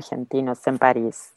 [0.00, 1.34] Argentinos en París.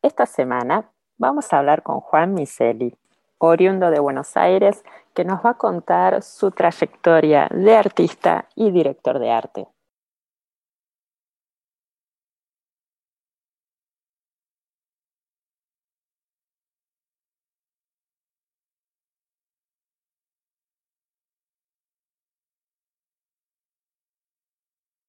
[0.00, 2.96] Esta semana vamos a hablar con Juan Miseli,
[3.38, 4.84] oriundo de Buenos Aires,
[5.14, 9.66] que nos va a contar su trayectoria de artista y director de arte.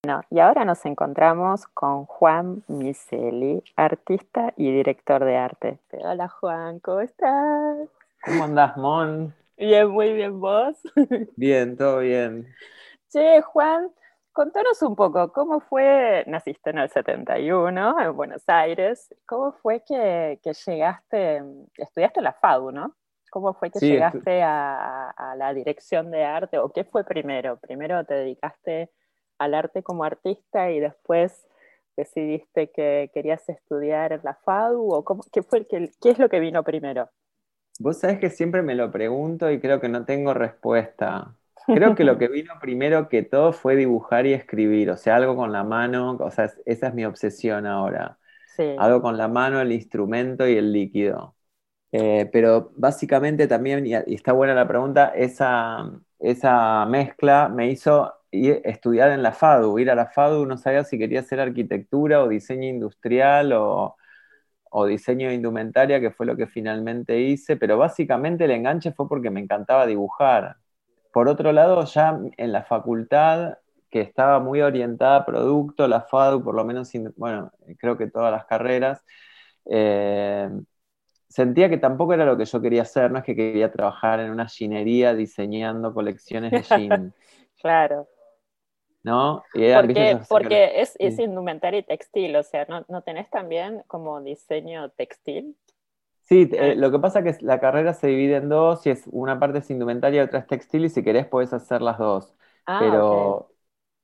[0.06, 5.80] Bueno, y ahora nos encontramos con Juan Miseli, artista y director de arte.
[5.94, 7.89] Hola Juan, ¿cómo estás?
[8.23, 9.34] ¿Cómo andás, Mon?
[9.58, 10.78] Bien, muy bien, ¿vos?
[11.36, 12.45] Bien, todo bien.
[13.09, 13.89] Che, Juan,
[14.31, 20.40] contanos un poco, ¿cómo fue, naciste en el 71 en Buenos Aires, ¿cómo fue que,
[20.44, 21.41] que llegaste,
[21.80, 22.96] estudiaste la FADU, ¿no?
[23.31, 27.57] ¿Cómo fue que Sí, llegaste a, a la dirección de arte o qué fue primero?
[27.57, 28.91] ¿Primero te dedicaste
[29.40, 31.47] al arte como artista y después
[31.97, 36.29] decidiste que querías estudiar en la FADU o cómo- qué, fue que, qué es lo
[36.29, 37.09] que vino primero?
[37.78, 41.35] Vos sabés que siempre me lo pregunto y creo que no tengo respuesta.
[41.72, 45.35] Creo que lo que vino primero que todo fue dibujar y escribir, o sea, algo
[45.35, 48.18] con la mano, o sea, es- esa es mi obsesión ahora.
[48.45, 48.63] Sí.
[48.75, 51.35] Algo con la mano, el instrumento y el líquido.
[51.94, 58.62] Eh, pero básicamente también, y está buena la pregunta, esa, esa mezcla me hizo ir-
[58.66, 59.79] estudiar en la FADU.
[59.79, 63.96] Ir a la FADU no sabía si quería hacer arquitectura o diseño industrial o,
[64.72, 69.07] o diseño de indumentaria, que fue lo que finalmente hice, pero básicamente el enganche fue
[69.07, 70.57] porque me encantaba dibujar.
[71.13, 73.57] Por otro lado, ya en la facultad,
[73.90, 78.31] que estaba muy orientada a producto, la FADU, por lo menos, bueno, creo que todas
[78.31, 79.01] las carreras,
[79.69, 80.50] eh,
[81.29, 84.31] sentía que tampoco era lo que yo quería hacer, no es que quería trabajar en
[84.31, 87.13] una ginería diseñando colecciones de jean,
[87.62, 88.07] Claro.
[89.06, 89.44] ¿No?
[89.54, 94.22] Y Porque, porque es, es indumentaria y textil, o sea, ¿no, ¿no tenés también como
[94.22, 95.56] diseño textil?
[96.24, 99.04] Sí, eh, lo que pasa es que la carrera se divide en dos, y es
[99.12, 102.34] una parte es indumentaria y otra es textil, y si querés podés hacer las dos.
[102.68, 103.52] Ah, Pero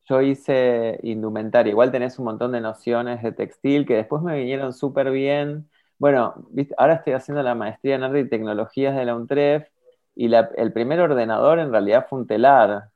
[0.07, 1.71] yo hice indumentaria.
[1.71, 5.69] Igual tenés un montón de nociones de textil que después me vinieron súper bien.
[5.97, 6.75] Bueno, ¿viste?
[6.77, 9.67] ahora estoy haciendo la maestría en arte y tecnologías de la UNTREF,
[10.15, 12.91] y la- el primer ordenador en realidad fue un telar.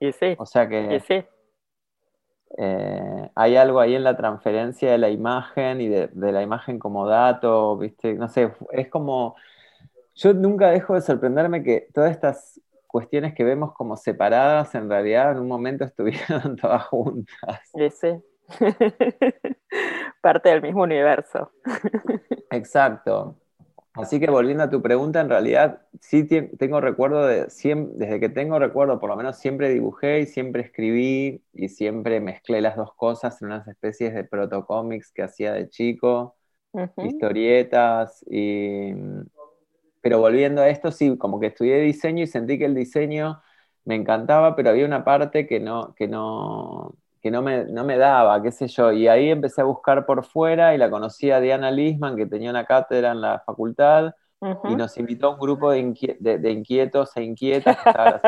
[0.00, 1.24] Y sí, O sea y que sí.
[2.58, 6.78] Eh, hay algo ahí en la transferencia de la imagen y de, de la imagen
[6.78, 8.14] como dato, ¿viste?
[8.14, 9.36] No sé, es como,
[10.14, 15.32] yo nunca dejo de sorprenderme que todas estas cuestiones que vemos como separadas, en realidad
[15.32, 17.60] en un momento estuvieron todas juntas.
[17.74, 18.22] Y sí.
[20.20, 21.50] Parte del mismo universo.
[22.50, 23.41] Exacto.
[23.94, 28.28] Así que volviendo a tu pregunta, en realidad sí tengo recuerdo de siempre, desde que
[28.30, 32.94] tengo recuerdo, por lo menos siempre dibujé y siempre escribí y siempre mezclé las dos
[32.94, 36.36] cosas en unas especies de protocómics que hacía de chico.
[36.96, 38.94] Historietas, y...
[40.00, 43.42] pero volviendo a esto, sí, como que estudié diseño y sentí que el diseño
[43.84, 47.96] me encantaba, pero había una parte que no, que no, que no me, no me
[47.98, 51.40] daba, qué sé yo, y ahí empecé a buscar por fuera y la conocí a
[51.40, 54.68] Diana Lisman, que tenía una cátedra en la facultad, Ujú.
[54.68, 58.22] y nos invitó a un grupo de, inquie- de- de inquietos e inquietas que estaba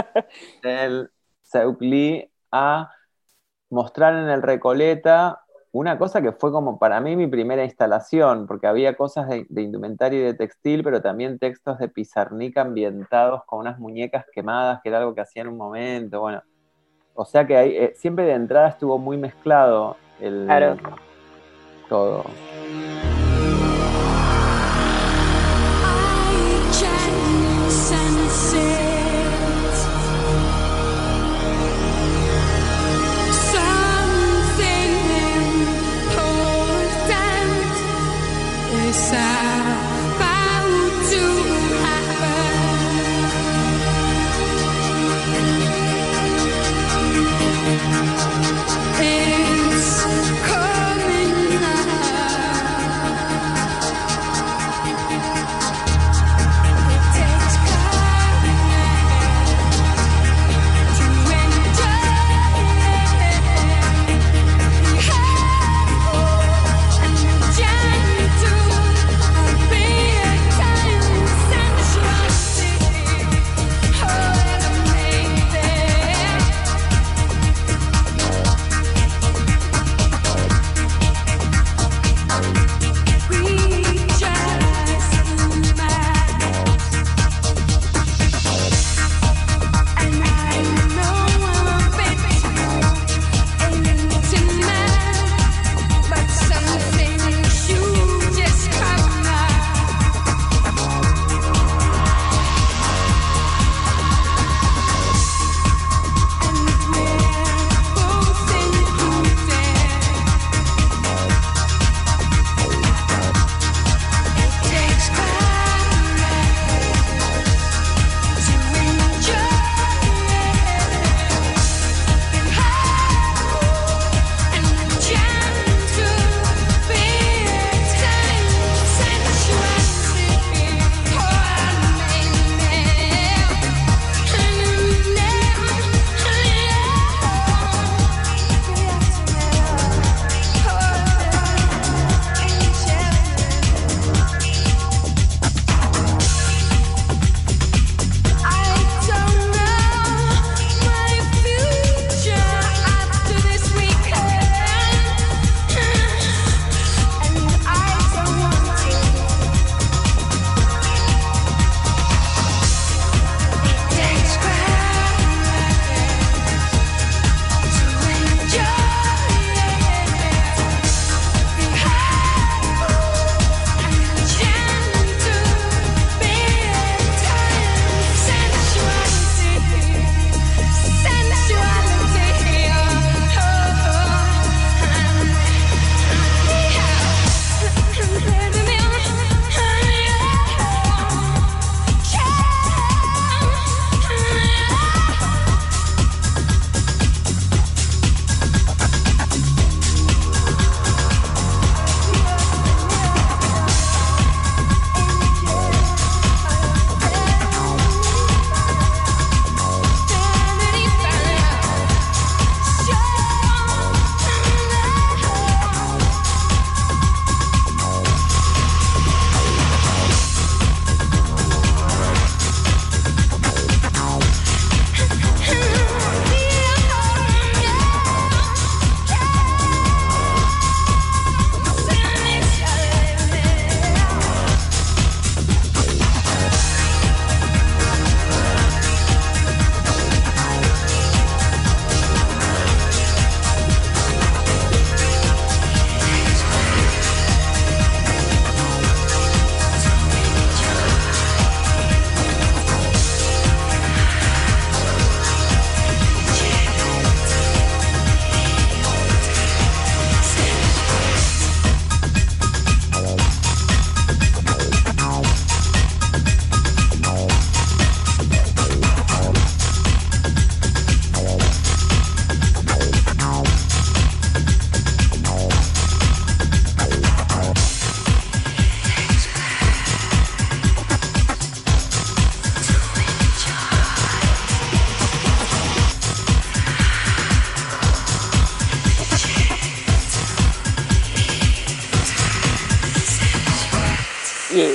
[0.63, 1.11] el
[1.43, 2.91] Seucli a
[3.71, 5.41] mostrar en el Recoleta
[5.73, 9.63] una cosa que fue como para mí mi primera instalación, porque había cosas de, de
[9.63, 14.91] indumentaria y de textil, pero también textos de Pizarnik ambientados con unas muñecas quemadas, que
[14.91, 16.43] era algo que hacía en un momento, bueno.
[17.15, 20.77] O sea que ahí, eh, siempre de entrada estuvo muy mezclado el, Claro.
[21.89, 22.25] todo.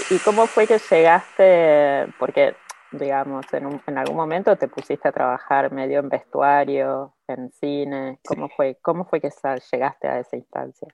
[0.09, 2.11] ¿Y, cómo fue que llegaste?
[2.17, 2.55] Porque,
[2.91, 8.19] digamos, en, en, algún momento te pusiste a trabajar medio en vestuario, en cine.
[8.25, 9.29] ¿Cómo, fue, cómo fue que
[9.71, 10.87] llegaste a esa instancia?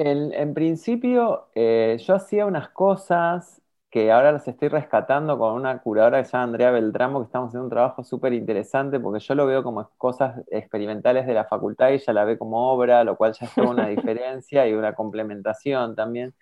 [0.00, 6.18] En, principio, eh, yo hacía unas cosas que ahora las estoy rescatando con una curadora
[6.18, 9.46] que se llama Andrea Beltramo, que estamos haciendo un trabajo súper interesante, porque yo lo
[9.46, 13.32] veo como cosas experimentales de la facultad y ella la ve como obra, lo cual
[13.32, 16.32] ya es toda una diferencia y una complementación también.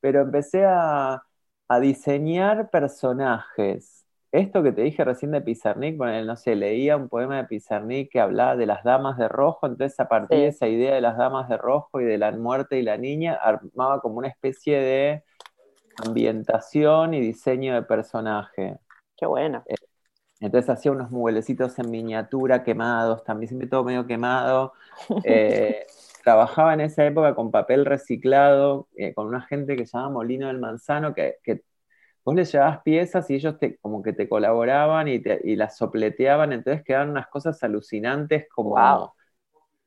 [0.00, 1.22] Pero empecé a,
[1.80, 4.06] diseñar personajes.
[4.32, 8.10] Esto que te dije recién de Pizarnik, con no sé, leía un poema de Pizarnik
[8.10, 11.18] que hablaba de las damas de rojo, entonces a partir de esa idea de las
[11.18, 15.24] damas de rojo y de la muerte y la niña, armaba como una especie de
[16.06, 18.78] ambientación y diseño de personaje.
[19.16, 19.62] Qué bueno.
[19.66, 19.74] Eh,
[20.40, 24.72] entonces hacía unos mueblecitos en miniatura quemados, también siempre todo medio quemado.
[25.24, 25.86] Eh,
[26.22, 30.48] trabajaba en esa época con papel reciclado, eh, con una gente que se llama Molino
[30.48, 31.36] del Manzano, que,
[32.24, 35.76] vos le llevabas piezas y ellos te, como que te colaboraban y, te, y las
[35.78, 38.76] sopleteaban, entonces quedaban unas cosas alucinantes como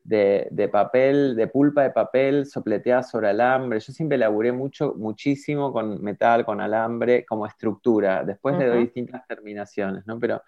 [0.03, 3.79] de, papel, de pulpa de papel sopleteada sobre alambre.
[3.79, 8.23] Yo siempre laburé mucho, muchísimo con metal, con alambre, como estructura.
[8.23, 10.19] Después le doy distintas terminaciones, ¿no?
[10.19, 10.41] Pero,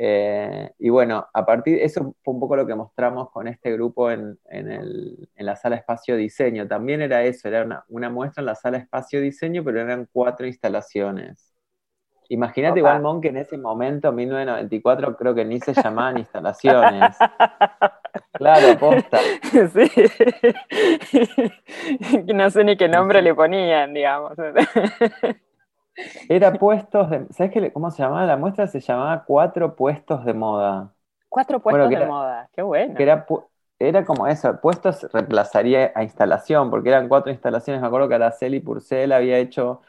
[0.00, 4.12] eh, y bueno, a partir, eso fue un poco lo que mostramos con este grupo
[4.12, 4.38] en,
[5.36, 6.68] la sala Espacio Diseño.
[6.68, 10.46] También era eso, era una, una muestra en la sala Espacio Diseño, pero eran cuatro
[10.46, 11.52] instalaciones.
[12.28, 17.16] Imagínate igual, Mon, que en ese momento, 1994, creo que ni se llamaban instalaciones.
[18.32, 19.18] Claro, posta.
[19.52, 19.90] Sí.
[22.34, 24.32] No sé ni qué nombre le ponían, digamos.
[26.28, 27.26] Era puestos de.
[27.30, 28.26] ¿Sabes qué, cómo se llamaba?
[28.26, 30.92] La muestra se llamaba Cuatro Puestos de Moda.
[31.28, 32.94] Cuatro puestos de moda, qué bueno.
[32.98, 33.26] era,
[33.78, 37.82] era como eso, puestos reemplazaría a instalación, porque eran cuatro instalaciones.
[37.82, 39.82] Me acuerdo que Araceli Purcell había hecho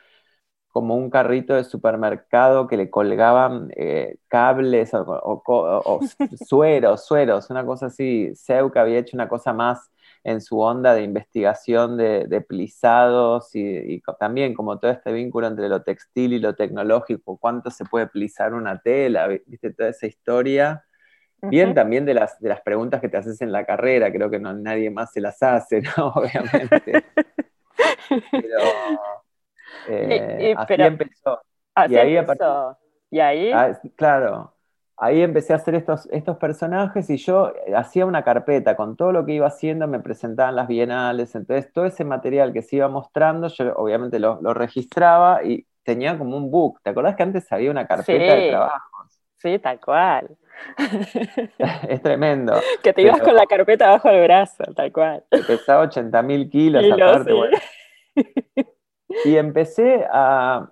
[0.69, 5.99] como un carrito de supermercado que le colgaban eh, cables o,
[6.47, 8.35] sueros, sueros, una cosa así.
[8.35, 9.89] Seuca había hecho una cosa más
[10.23, 15.83] en su onda de investigación de, plisados y, también como todo este vínculo entre lo
[15.83, 20.83] textil y lo tecnológico, cuánto se puede plisar una tela, viste toda esa historia.
[21.41, 24.39] Bien también de las, de las preguntas que te haces en la carrera, creo que
[24.39, 26.07] no, nadie más se las hace, ¿no?
[26.15, 27.05] Obviamente.
[28.31, 28.57] Pero,
[29.87, 31.41] eh, así empezó.
[31.87, 32.17] y ahí
[33.09, 33.51] ¿Y ahí?
[33.53, 34.53] Ah, claro.
[35.01, 39.25] Ahí empecé a hacer estos, estos personajes y yo hacía una carpeta con todo lo
[39.25, 43.47] que iba haciendo, me presentaban las bienales, entonces todo ese material que se iba mostrando,
[43.47, 46.81] yo obviamente lo, registraba y tenía como un book.
[46.83, 49.21] ¿Te acordás que antes había una carpeta de trabajos?
[49.37, 50.37] Sí, tal cual.
[51.87, 52.53] es tremendo.
[52.83, 55.23] Que te ibas con la carpeta bajo el brazo, tal cual.
[55.29, 57.33] pesaba 80 mil kilos, aparte.
[59.25, 60.69] Y empecé a,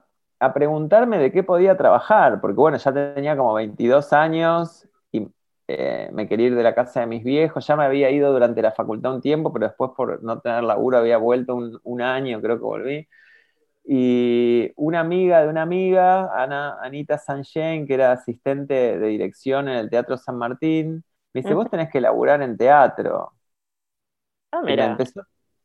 [0.53, 5.27] preguntarme de qué podía trabajar, porque bueno, ya tenía como 22 años y
[5.67, 8.61] eh, me quería ir de la casa de mis viejos, ya me había ido durante
[8.61, 12.57] la facultad un tiempo, pero después por no tener laburo había vuelto un, año, creo
[12.57, 13.07] que volví.
[13.83, 19.77] Y una amiga de una amiga, Ana, Anita Sanchen, que era asistente de dirección en
[19.77, 21.03] el Teatro San Martín,
[21.33, 23.31] me dice, vos tenés que laburar en teatro.
[24.51, 24.97] Ah, mira.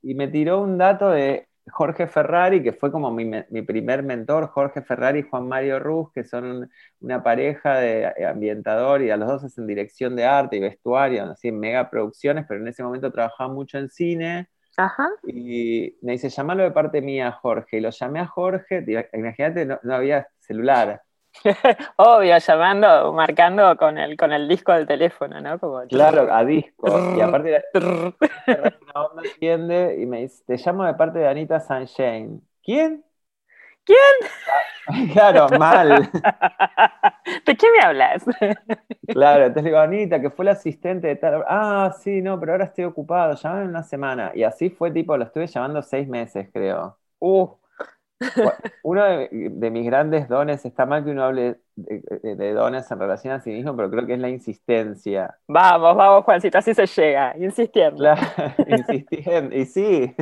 [0.02, 4.83] y me tiró un dato de Jorge Ferrari, que fue como mi, primer mentor, Jorge
[4.83, 9.28] Ferrari y Juan Mario Ruz, que son una pareja de eh, ambientador y a los
[9.28, 13.12] dos hacen dirección de arte y vestuario, así en mega producciones, pero en ese momento
[13.12, 14.49] trabajaba mucho en cine.
[14.76, 15.09] Ajá.
[15.25, 17.76] Y me dice, llamalo de parte mía, Jorge.
[17.76, 21.02] Y lo llamé a Jorge, imagínate, no había celular.
[21.97, 25.59] Obvio, llamando, marcando con el, con el disco del teléfono, ¿no?
[25.89, 27.15] claro, a disco.
[27.17, 32.43] y aparte, una onda atiende y me dice, te llamo de parte de Anita Sunshine.
[32.62, 33.05] ¿Quién?
[33.85, 33.99] ¿Quién?
[35.12, 36.11] claro, mal.
[37.47, 38.25] ¿De qué me hablas?
[39.07, 41.45] claro, entonces digo, Anita, que fue la asistente de tal.
[41.49, 44.33] Ah, sí, no, pero ahora estoy ocupado, llámame en una semana.
[44.35, 46.97] Y así fue, tipo, lo estuve llamando seis meses, creo.
[47.19, 47.62] Uh.
[48.83, 53.41] Uno de, mis grandes dones, está mal que uno hable de, dones en relación a
[53.41, 55.38] sí mismo, pero creo que es la insistencia.
[55.47, 58.05] Vamos, vamos, Juancito, así se llega, insistiendo.
[58.67, 60.14] insistiendo, y sí.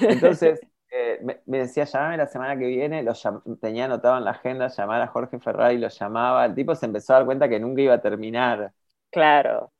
[0.00, 3.12] Entonces, eh, me, decía, llamame la semana que viene, lo
[3.60, 7.12] tenía anotado en la agenda, llamar a Jorge Ferrari, lo llamaba, el tipo se empezó
[7.12, 8.72] a dar cuenta que nunca iba a terminar.
[9.10, 9.73] Claro.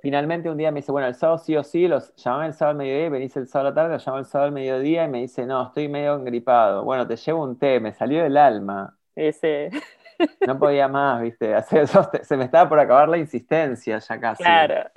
[0.00, 2.72] Finalmente un día me dice, bueno, el sábado sí o sí, los llamame el sábado
[2.72, 5.08] al mediodía, venís el sábado a la tarde, lo llamo el sábado al mediodía y
[5.08, 6.84] me dice, no, estoy medio engripado.
[6.84, 8.96] Bueno, te llevo un té, me salió del alma.
[9.14, 9.70] Ese.
[10.46, 11.54] No podía más, viste,
[12.22, 14.42] se me estaba por acabar la insistencia ya casi.
[14.42, 14.90] Claro.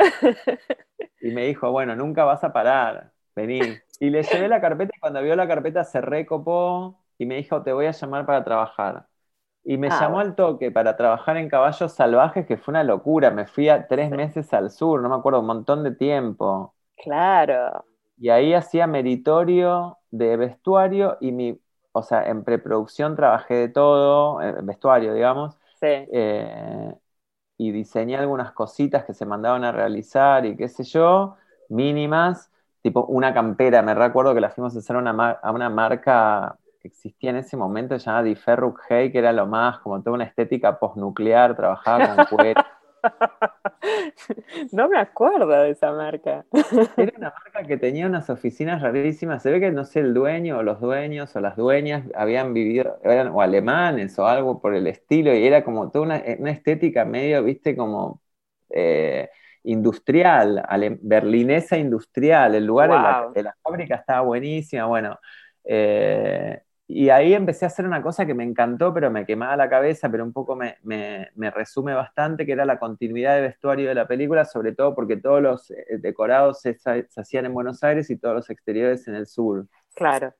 [1.22, 3.62] Y me dijo, bueno, nunca vas a parar, vení.
[4.00, 7.62] Y le llevé la carpeta y cuando vio la carpeta se recopó y me dijo,
[7.62, 9.05] te voy a llamar para trabajar.
[9.63, 10.22] Y me Ah, llamó bueno.
[10.22, 13.32] al toque para trabajar en caballos salvajes, que fue una locura.
[13.32, 16.75] Me fui a tres meses al sur, no me acuerdo, un montón de tiempo.
[16.96, 17.84] Claro.
[18.18, 21.60] Y ahí hacía meritorio de vestuario y mi,
[21.91, 26.12] o sea, en preproducción trabajé de todo, en vestuario, digamos, Sí.
[26.12, 26.94] eh,
[27.58, 31.38] y diseñé algunas cositas que se mandaban a realizar y qué sé yo,
[31.70, 32.51] mínimas,
[32.84, 36.88] tipo una campera, me recuerdo que la fuimos a hacer una, a una marca que
[36.90, 40.26] existía en ese momento, llamada Di Ferruc Hey, que era lo más, como toda una
[40.26, 42.62] estética postnuclear, trabajaba con cuero.
[44.72, 46.46] No me acuerdo de esa marca.
[46.98, 49.42] Era una marca que tenía unas oficinas rarísimas.
[49.42, 53.00] Se ve que, no sé, el dueño o los dueños o las dueñas habían vivido,
[53.04, 57.06] eran o alemanes o algo por el estilo, y era como toda una, una estética
[57.06, 58.22] medio, viste, como
[58.70, 59.30] eh,
[59.64, 62.56] industrial, ale- berlinesa industrial.
[62.56, 63.34] El lugar de la, Wow.
[63.34, 64.86] de la fábrica estaba buenísima.
[64.86, 65.18] Bueno,
[65.64, 66.62] eh,
[67.05, 70.10] y ahí empecé a hacer una cosa que me encantó, pero me quemaba la cabeza,
[70.12, 73.95] pero un poco me, me- me resume bastante, que era la continuidad de vestuario de
[73.95, 78.10] la película, sobre todo porque todos los eh, decorados se, se hacían en Buenos Aires
[78.10, 79.67] y todos los exteriores en el sur.
[79.95, 80.36] Claro.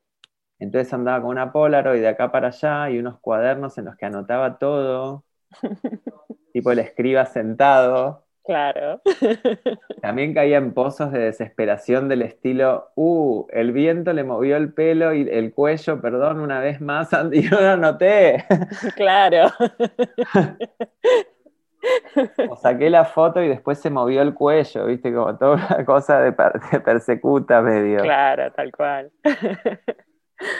[0.60, 4.06] Entonces andaba con una Polaroid de acá para allá y unos cuadernos en los que
[4.06, 5.26] anotaba todo,
[6.54, 8.26] tipo el escriba sentado.
[8.44, 9.02] Claro.
[10.02, 15.14] También caía en pozos de desesperación del estilo, uh, el viento le movió el pelo
[15.14, 18.44] y el cuello, perdón, una vez más, y yo lo noté.
[18.96, 19.50] Claro.
[22.50, 26.20] O saqué la foto y después se movió el cuello, viste, como toda una cosa
[26.22, 28.02] de, per- de persecuta medio.
[28.02, 29.12] Claro, tal cual.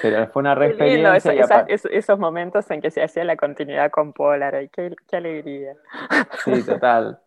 [0.02, 3.04] Pero fue una re eso- experiencia y esa- aparte- es- esos momentos en que se
[3.04, 4.70] hacía la continuidad con Polaroid.
[4.72, 5.76] Qué, qué alegría.
[6.44, 7.20] Sí, total.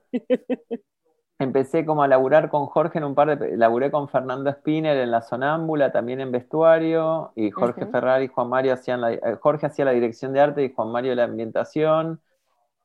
[1.39, 3.57] Empecé como a laburar con Jorge en un par de...
[3.57, 7.93] Laburé con Fernando Spinner en La Sonámbula, también en vestuario, y Jorge Ujú.
[7.93, 9.13] Ferrari y Juan Mario hacían la...
[9.13, 12.21] eh, Jorge hacía la dirección de arte y Juan Mario la ambientación.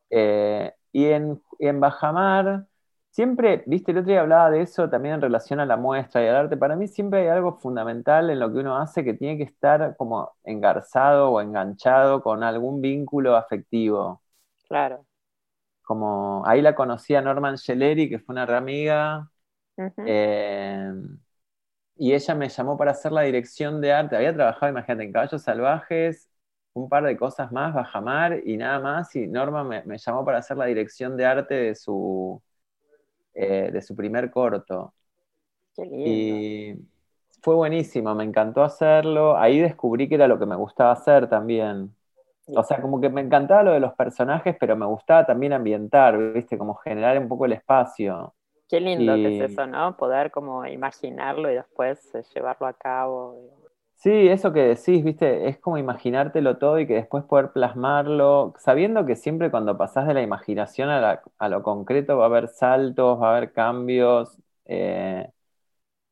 [0.10, 2.68] Eh, y en, y en Bajamar,
[3.12, 6.28] siempre, viste, el otro día hablaba de eso también en relación a la muestra y
[6.28, 6.58] al arte.
[6.58, 9.96] Para mí siempre hay algo fundamental en lo que uno hace que tiene que estar
[9.98, 14.22] como engarzado o enganchado con algún vínculo afectivo
[14.68, 15.06] Claro.
[15.90, 19.32] Como ahí la conocí a Norman Scheleri, que fue una re amiga,
[20.04, 20.92] eh,
[21.96, 24.16] y ella me llamó para hacer la dirección de arte.
[24.16, 26.30] Había trabajado, imagínate, en Caballos Salvajes,
[26.74, 30.38] un par de cosas más, Bajamar y nada más, y Norman me, me llamó para
[30.40, 32.42] hacer la dirección de arte de su,
[33.34, 34.94] eh, de su primer corto.
[35.76, 36.44] Qué lindo.
[36.44, 36.74] Y
[37.42, 39.38] fue buenísimo, me encantó hacerlo.
[39.38, 41.96] Ahí descubrí que era lo que me gustaba hacer también.
[42.56, 46.18] O sea, como que me encantaba lo de los personajes, pero me gustaba también ambientar,
[46.34, 46.58] ¿viste?
[46.58, 48.34] Como generar un poco el espacio.
[48.70, 49.98] Qué lindo que es eso, ¿no?
[49.98, 53.36] Poder como imaginarlo y después eh, llevarlo a cabo.
[53.96, 55.50] Sí, eso que decís, ¿viste?
[55.50, 60.14] Es como imaginártelo todo y que después poder plasmarlo, sabiendo que siempre cuando pasás de
[60.14, 64.38] la imaginación a, la- a lo concreto va a haber saltos, va a haber cambios,
[64.66, 65.30] eh,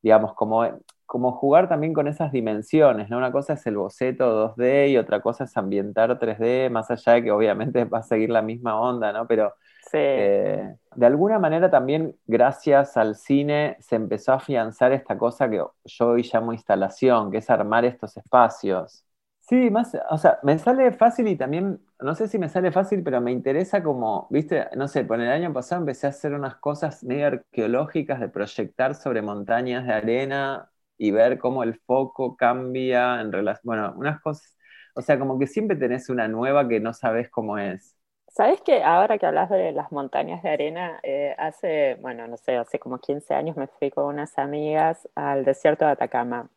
[0.01, 0.65] digamos, como,
[1.07, 3.17] como jugar también con esas dimensiones, ¿no?
[3.17, 7.23] Una cosa es el boceto 2D y otra cosa es ambientar 3D, más allá de
[7.23, 9.27] que obviamente va a seguir la misma onda, ¿no?
[9.27, 9.55] Pero
[9.91, 15.49] Sí, eh, de alguna manera también gracias al cine se empezó a afianzar esta cosa
[15.49, 19.03] que yo hoy llamo instalación, que es armar estos espacios.
[19.39, 23.01] Sí, más, o sea, me sale fácil y también, no sé si me sale fácil,
[23.01, 26.57] pero me interesa como, viste, no sé, por el año pasado empecé a hacer unas
[26.57, 33.21] cosas medio arqueológicas de proyectar sobre montañas de arena y ver cómo el foco cambia
[33.21, 34.55] en relación, bueno, unas cosas,
[34.95, 37.95] o sea, como que siempre tenés una nueva que no sabes cómo es.
[38.29, 42.55] ¿Sabes que ahora que hablas de las montañas de arena, eh, hace, bueno, no sé,
[42.55, 46.49] hace como 15 años me fui con unas amigas al desierto de Atacama.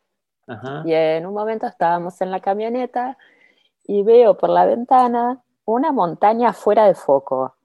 [0.47, 0.83] Ajá.
[0.85, 3.17] Y en un momento estábamos en la camioneta
[3.83, 7.55] y veo por la ventana una montaña fuera de foco.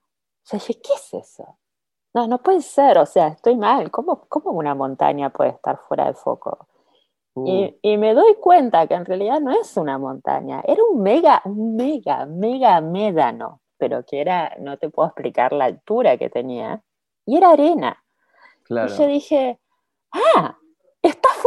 [0.46, 1.58] Yo dije, ¿qué es eso?
[2.16, 3.90] No, no puede ser, o sea, estoy mal.
[3.90, 6.66] ¿Cómo, cómo una montaña puede estar fuera de foco?
[7.34, 7.46] Uh.
[7.46, 11.42] Y, y me doy cuenta que en realidad no es una montaña, era un mega,
[11.44, 16.82] un mega, mega médano, pero que era, no te puedo explicar la altura que tenía,
[17.26, 18.02] y era arena.
[18.62, 18.90] Claro.
[18.90, 19.60] Y yo dije,
[20.12, 20.56] ah,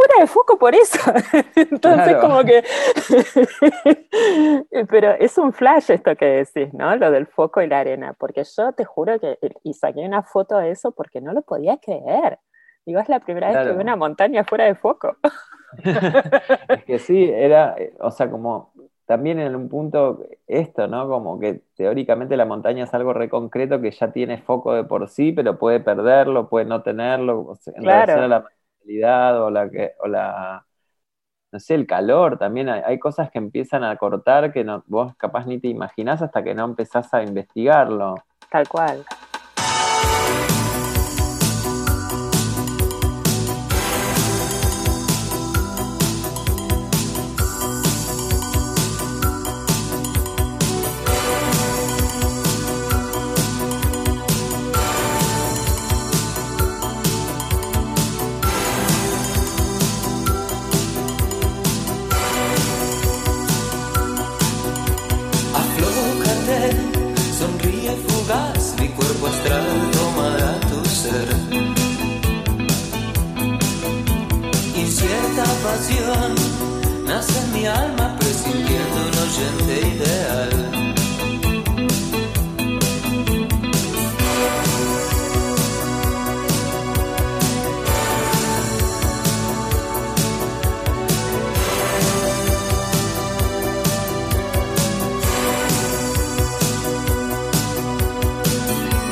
[0.00, 0.98] fuera de foco por eso.
[1.56, 2.20] Entonces Claro.
[2.20, 2.64] como que...
[4.90, 6.94] Pero es un flash esto que decís, ¿no?
[6.96, 10.58] Lo del foco y la arena, porque yo te juro que, y saqué una foto
[10.58, 12.38] de eso porque no lo podía creer.
[12.86, 15.16] Digo, es la primera vez que veo una montaña fuera de foco.
[16.68, 18.72] Es que sí, era, eh, o sea, como
[19.06, 21.08] también en un punto esto, ¿no?
[21.08, 25.08] Como que teóricamente la montaña es algo re concreto que ya tiene foco de por
[25.08, 28.14] sí, pero puede perderlo, puede no tenerlo, en Claro.
[28.14, 28.44] relación a la
[28.84, 30.64] o la que, o la
[31.52, 35.46] no sé, el calor también, hay, cosas que empiezan a cortar que no, vos capaz
[35.46, 38.14] ni te imaginás hasta que no empezás a investigarlo.
[38.50, 39.04] Tal cual.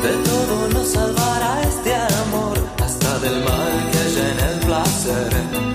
[0.08, 5.67] De todo nos salvará este amor, hasta del mal que hay en el placer.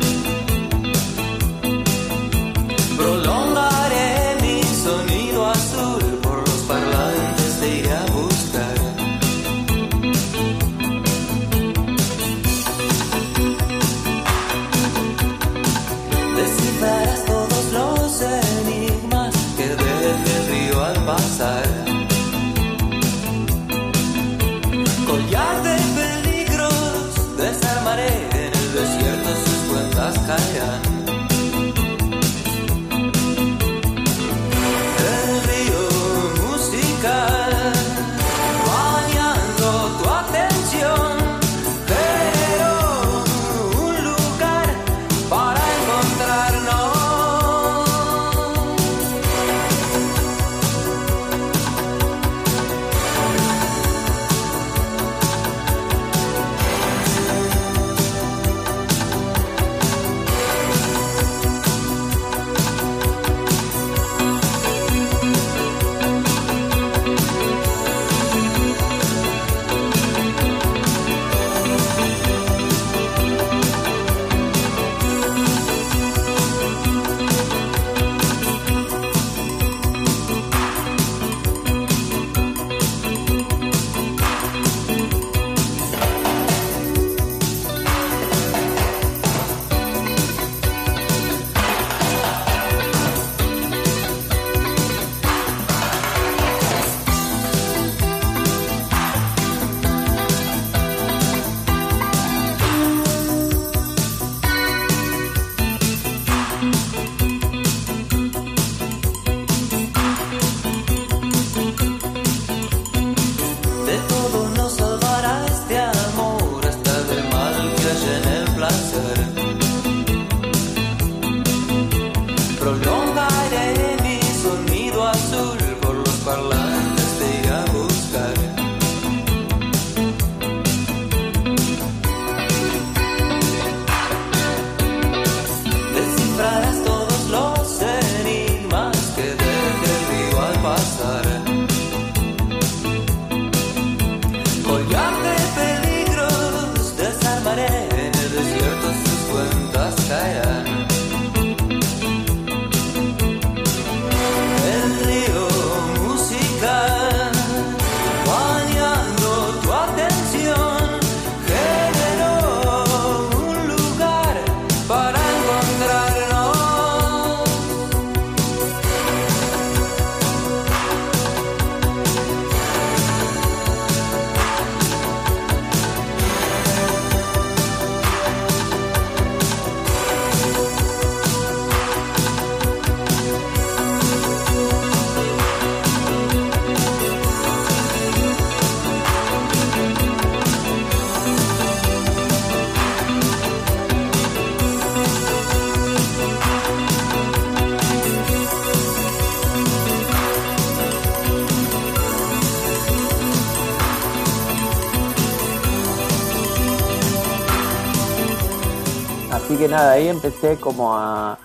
[209.84, 211.38] Nada, ahí empecé como a,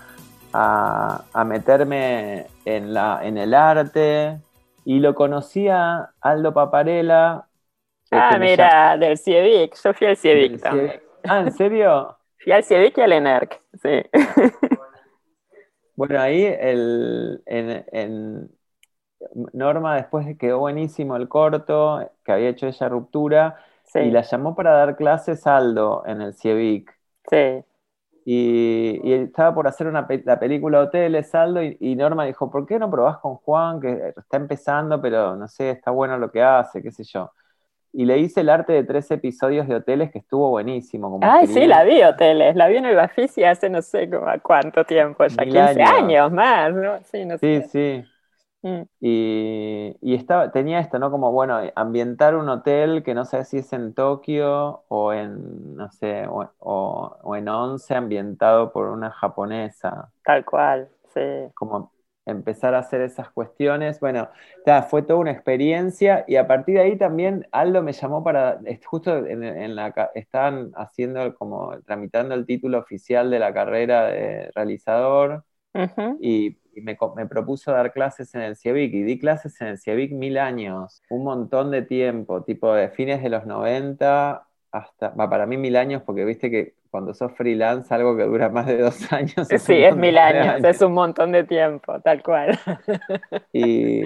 [0.53, 4.39] a, meterme en, la, en el arte
[4.85, 7.47] y lo conocía Aldo Paparela.
[8.11, 11.01] Ah, mira, del CIEVIC, yo fui al CIEVIC también.
[11.27, 12.15] Ah, ¿en serio?
[12.41, 14.01] Fui al CIEVIC y al ENERC, sí.
[15.97, 18.49] Bueno, ahí el, en,
[19.51, 23.57] Norma después quedó buenísimo el corto que había hecho ella ruptura
[23.95, 26.97] y la llamó para dar clases Aldo en el CIEVIC.
[27.29, 27.65] Sí.
[28.25, 32.89] Y, estaba por hacer una la película Hoteles, Aldo, y, Norma dijo, ¿por qué no
[32.89, 36.91] probás con Juan, que está empezando, pero no sé, está bueno lo que hace, qué
[36.91, 37.31] sé yo?
[37.91, 41.09] Y le hice el arte de tres episodios de Hoteles que estuvo buenísimo.
[41.09, 44.27] Como Ay, sí, la vi Hoteles, la vi en el Bafisi hace no sé como
[44.43, 46.31] cuánto tiempo, ya 15 años.
[46.31, 46.99] más, ¿no?
[47.05, 48.03] Sí, no sí, sí.
[48.61, 48.81] Mm.
[48.99, 51.11] Y, estaba, tenía esto, ¿no?
[51.11, 55.89] Como, bueno, ambientar un hotel que no sé si es en Tokio o en, no
[55.91, 60.11] sé, o, en Once ambientado por una japonesa.
[60.23, 61.21] Tal cual, sí.
[61.53, 61.91] Como
[62.25, 63.99] empezar a hacer esas cuestiones.
[63.99, 64.29] Bueno,
[64.89, 69.25] fue toda una experiencia y a partir de ahí también Aldo me llamó para, justo
[69.25, 75.43] en, la, estaban haciendo como, tramitando el título oficial de la carrera de realizador
[76.19, 76.95] y me,
[77.27, 81.23] propuso dar clases en el CIEVIC y di clases en el CIEVIC mil años, un
[81.23, 86.25] montón de tiempo, tipo de fines de los 90 hasta, para mí mil años, porque
[86.25, 89.47] viste que cuando sos freelance algo que dura más de dos años.
[89.47, 92.59] sí, es mil años, es un montón de tiempo, tal cual.
[93.53, 94.01] Y,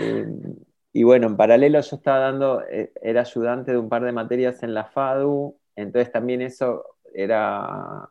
[0.93, 4.63] y, bueno, en paralelo yo estaba dando, eh, era ayudante de un par de materias
[4.63, 6.83] en la FADU, entonces también eso
[7.13, 8.09] era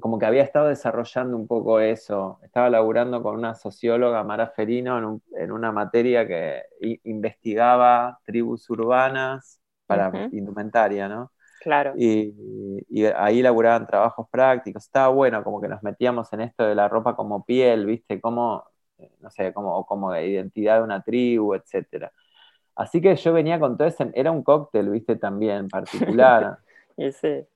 [0.00, 2.38] como que había estado desarrollando un poco eso.
[2.42, 6.62] Estaba laburando con una socióloga, Mara Ferino, en, una materia que
[7.04, 11.32] investigaba tribus urbanas para indumentaria, ¿no?
[11.60, 11.94] Claro.
[11.96, 12.34] Y,
[13.16, 14.84] ahí laburaban trabajos prácticos.
[14.84, 18.20] Estaba bueno, como que nos metíamos en esto de la ropa como piel, ¿viste?
[18.20, 18.64] Como,
[18.98, 22.12] eh, no sé, como, como identidad de una tribu, etcétera.
[22.74, 25.16] Así que yo venía con todo ese, era un cóctel, ¿viste?
[25.16, 26.58] También particular.
[26.96, 27.46] y sí.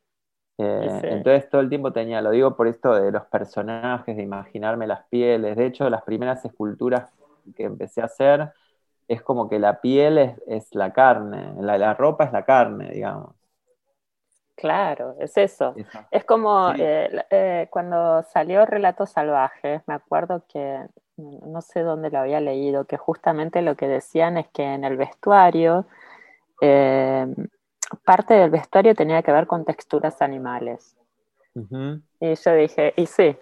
[0.62, 4.86] Eh, entonces todo el tiempo tenía, lo digo por esto de los personajes, de imaginarme
[4.86, 5.56] las pieles.
[5.56, 7.10] De hecho, las primeras esculturas
[7.56, 8.52] que empecé a hacer
[9.08, 13.34] es como que la piel es, la carne, la, ropa es la carne, digamos.
[14.54, 15.74] Claro, es eso.
[16.10, 20.84] Es como eh, eh, cuando salió Relatos Salvajes, me acuerdo que
[21.16, 24.98] no sé dónde lo había leído, que justamente lo que decían es que en el
[24.98, 25.86] vestuario
[28.04, 30.96] parte del vestuario tenía que ver con texturas animales.
[32.20, 33.36] Y yo dije, y sí.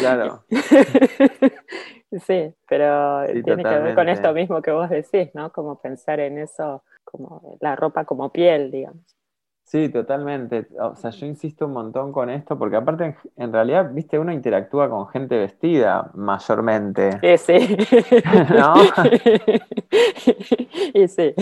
[0.00, 0.44] Claro.
[2.26, 5.50] sí, pero tiene que ver con esto mismo que vos decís, ¿no?
[5.50, 9.04] Como pensar en eso, como la ropa como piel, digamos.
[9.70, 10.66] Sí, totalmente.
[10.80, 14.90] O sea, yo insisto un montón con esto, porque aparte, en, realidad, viste, uno interactúa
[14.90, 17.20] con gente vestida mayormente.
[17.38, 17.76] Sí.
[18.58, 18.74] ¿No?
[21.08, 21.34] Sí.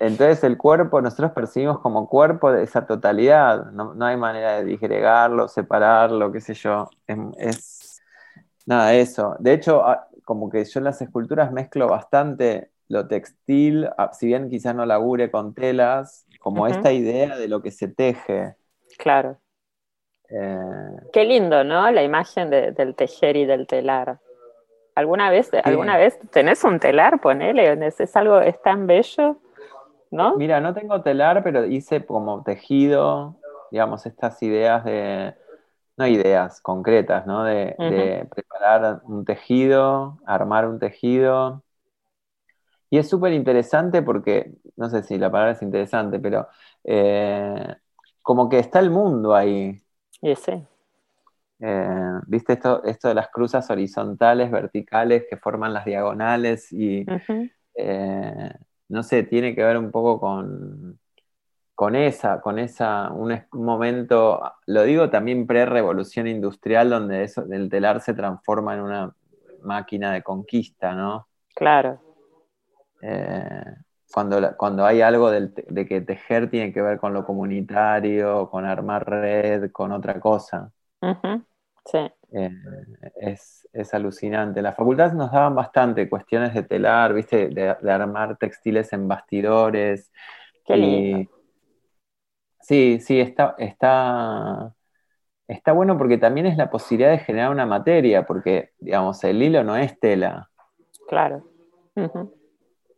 [0.00, 3.70] Entonces, el cuerpo, nosotros percibimos como cuerpo de esa totalidad.
[3.72, 6.90] No, hay manera de disgregarlo, separarlo, qué sé yo.
[7.06, 8.02] Es, es
[8.66, 9.34] nada, eso.
[9.38, 9.82] De hecho,
[10.24, 15.30] como que yo en las esculturas mezclo bastante lo textil, si bien quizás no labure
[15.30, 18.54] con telas, como esta idea de lo que se teje.
[18.98, 19.38] Claro.
[20.28, 21.90] Eh, Qué lindo, ¿no?
[21.90, 24.18] La imagen del tejer y del telar.
[24.94, 27.20] ¿Alguna vez, ¿Alguna vez tenés un telar?
[27.20, 29.36] Ponele, es, algo, es tan bello,
[30.10, 30.36] ¿no?
[30.36, 33.36] Mira, no tengo telar, pero hice como tejido,
[33.70, 35.34] digamos, estas ideas de,
[35.98, 37.44] no ideas concretas, ¿no?
[37.44, 41.62] De, de preparar un tejido, armar un tejido,
[42.90, 46.48] y es súper interesante porque, no sé si la palabra es interesante, pero
[46.84, 47.74] eh,
[48.22, 49.80] como que está el mundo ahí.
[50.20, 50.64] Y sí.
[51.58, 56.72] Eh, ¿Viste esto, esto de las cruzas horizontales, verticales que forman las diagonales?
[56.72, 57.04] Y
[57.74, 58.52] eh,
[58.88, 60.98] no sé, tiene que ver un poco con,
[61.74, 68.00] con esa, con esa, un, momento, lo digo también pre-revolución industrial, donde eso, el telar
[68.00, 69.14] se transforma en una
[69.62, 71.26] máquina de conquista, ¿no?
[71.54, 72.05] Claro.
[73.08, 73.74] Eh,
[74.12, 79.08] cuando, cuando hay algo de que tejer tiene que ver con lo comunitario, con armar
[79.08, 80.72] red, con otra cosa.
[81.84, 81.98] Sí.
[82.32, 82.50] Eh,
[83.20, 84.62] es, alucinante.
[84.62, 87.48] Las facultades nos daban bastante cuestiones de telar, ¿viste?
[87.48, 90.10] De, armar textiles en bastidores.
[90.64, 91.30] Qué lindo.
[92.60, 94.74] sí, sí, está, está,
[95.46, 99.62] está bueno porque también es la posibilidad de generar una materia, porque, digamos, el hilo
[99.62, 100.50] no es tela.
[101.08, 101.44] Claro.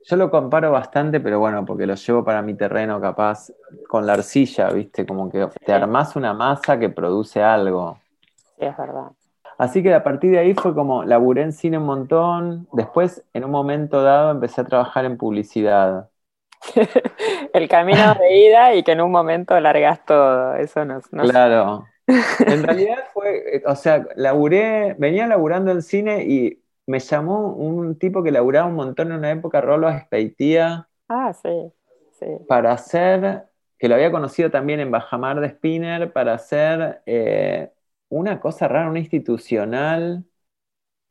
[0.08, 3.52] Yo lo comparo bastante, pero bueno, porque lo llevo para mi terreno capaz
[3.86, 5.04] con la arcilla, ¿viste?
[5.04, 7.98] Como que te armás una masa que produce algo.
[8.58, 9.08] Sí, es verdad.
[9.58, 13.44] Así que a partir de ahí fue como, laburé en cine un montón, después en
[13.44, 16.08] un momento dado empecé a trabajar en publicidad.
[17.52, 21.86] El camino de ida y que en un momento largas todo, eso no, Claro.
[22.46, 27.98] En realidad fue fue, o sea, laburé, venía laburando en cine y me llamó un
[27.98, 30.88] tipo que laburaba un montón en una época, Rolo Espeitía.
[31.08, 31.48] Ah, sí,
[32.18, 32.26] sí.
[32.46, 33.44] Para hacer,
[33.78, 37.72] que lo había conocido también en Bajamar de Spinner, para hacer eh,
[38.08, 40.24] una cosa rara, una institucional.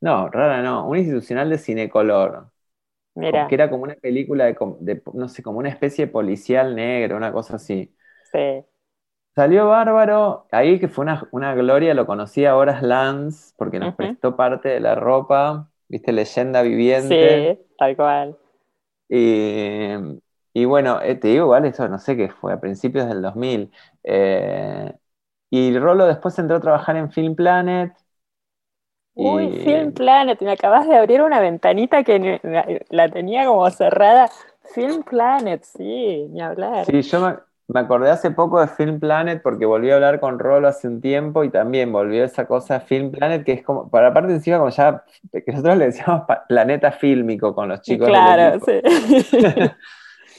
[0.00, 2.52] No, rara no, una institucional de cinecolor.
[3.14, 3.44] Mira.
[3.48, 7.32] Que era como una película de, no sé, como una especie de policial negro, una
[7.32, 7.94] cosa así.
[8.32, 8.64] Sí.
[9.38, 14.34] Salió bárbaro, ahí que fue una, gloria, lo conocí a Horas Lance, porque nos prestó
[14.34, 17.54] parte de la ropa, viste, leyenda viviente.
[17.54, 18.36] Sí, tal cual.
[19.08, 23.70] Y, bueno, eh, te digo, igual eso no sé qué fue, a principios del 2000.
[24.02, 24.92] Eh,
[25.50, 27.92] y Rolo después entró a trabajar en Film Planet.
[29.14, 32.40] Uy, Film Planet, me acabas de abrir una ventanita que
[32.90, 34.28] la tenía como cerrada.
[34.74, 36.86] Film Planet, sí, ni hablar.
[36.86, 37.36] Sí, yo me,
[37.68, 41.02] me acordé hace poco de Film Planet porque volví a hablar con Rolo hace un
[41.02, 44.70] tiempo y también volvió esa cosa Film Planet que es como, para aparte encima como
[44.70, 48.08] ya, que nosotros le decíamos planeta fílmico con los chicos.
[48.08, 48.80] Claro, sí.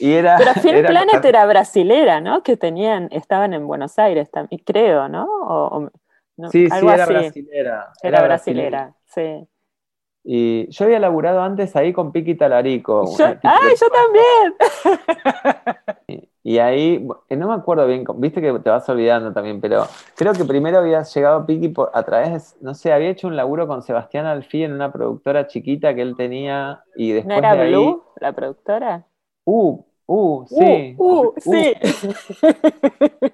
[0.00, 2.42] y era, Pero Film Planet era brasilera, ¿no?
[2.42, 5.88] Que tenían, estaban en Buenos Aires también, creo, ¿no?
[6.50, 7.92] sí, sí, era brasilera.
[8.02, 9.46] Era, brasilera, sí.
[10.24, 13.04] Y yo había laburado antes ahí con Piqui Talarico.
[13.42, 14.54] ¡Ay, yo también!
[16.42, 20.32] Y ahí, eh, no me acuerdo bien, viste que te vas olvidando también, pero creo
[20.32, 24.24] que primero había llegado Piki a través, no sé, había hecho un laburo con Sebastián
[24.24, 27.36] Alfí en una productora chiquita que él tenía y después.
[27.36, 29.04] ¿No era de Blue, la productora?
[29.44, 30.94] Uh, uh, sí.
[30.96, 31.74] Uh, uh, sí.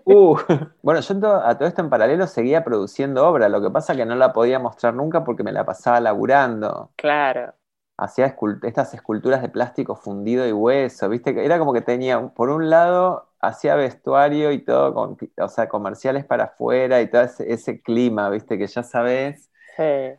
[0.04, 0.36] Uh.
[0.82, 4.16] Bueno, yo a todo esto en paralelo seguía produciendo obra, lo que pasa que no
[4.16, 6.90] la podía mostrar nunca porque me la pasaba laburando.
[6.96, 7.54] Claro
[7.96, 11.44] hacía estas esculturas de plástico fundido y hueso, ¿viste?
[11.44, 16.24] Era como que tenía, por un lado, hacía vestuario y todo, con, o sea, comerciales
[16.24, 18.58] para afuera y todo ese, clima, ¿viste?
[18.58, 19.50] Que ya sabes.
[19.76, 20.18] Sí.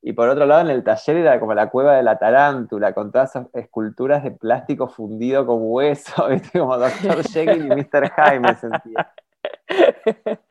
[0.00, 3.10] Y por otro lado, en el taller era como la cueva de la tarántula, con
[3.10, 6.58] todas esas esculturas de plástico fundido con hueso, ¿viste?
[6.58, 7.24] Como Dr.
[7.24, 8.10] Jekyll y Mr.
[8.16, 9.12] Hyde me sentía.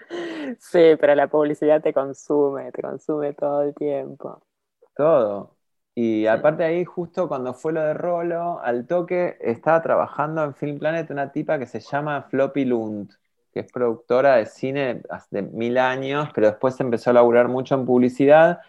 [0.59, 4.41] Sí, pero la publicidad te consume, te consume todo el tiempo.
[4.95, 5.56] Todo.
[5.99, 10.77] Y aparte ahí, justo cuando fue lo de Rolo, al toque estaba trabajando en Film
[10.77, 13.11] Planet una tipa que se llama Floppy Lund,
[13.51, 17.87] que es productora de cine hace mil años, pero después empezó a laburar mucho en
[17.87, 18.59] publicidad.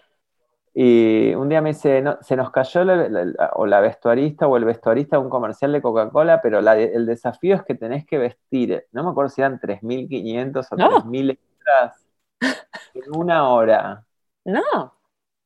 [0.72, 5.18] Y un día me dice, se nos cayó la, o la vestuarista o el vestuarista
[5.18, 9.10] de un comercial de Coca-Cola, pero el desafío es que tenés que vestir, no me
[9.10, 12.06] acuerdo si eran 3.500 o 3.000 extras
[12.94, 14.02] en una hora.
[14.46, 14.94] No.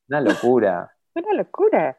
[0.08, 0.92] Una locura.
[1.14, 1.98] Una locura.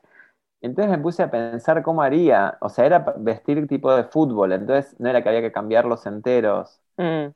[0.62, 2.58] Entonces me puse a pensar cómo haría.
[2.62, 6.82] O sea, era vestir tipo de fútbol, entonces no era que había que cambiarlos enteros.
[6.98, 7.28] Mm.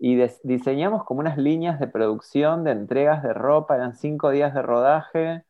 [0.00, 4.62] Y diseñamos como unas líneas de producción, de entregas de ropa, eran cinco días de
[4.62, 5.44] rodaje.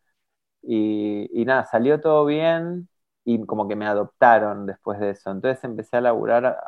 [0.62, 2.88] Y, nada, salió todo bien
[3.24, 5.30] y como que me adoptaron después de eso.
[5.30, 6.58] Entonces empecé a laburar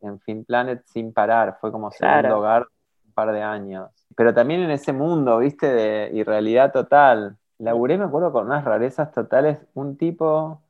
[0.00, 2.66] en Fin Planet sin parar, fue como segundo hogar
[3.06, 3.90] un par de años.
[4.16, 7.36] Pero también en ese mundo, viste, de irrealidad total.
[7.60, 9.58] Laburé, me acuerdo, con unas rarezas totales.
[9.74, 10.62] Un tipo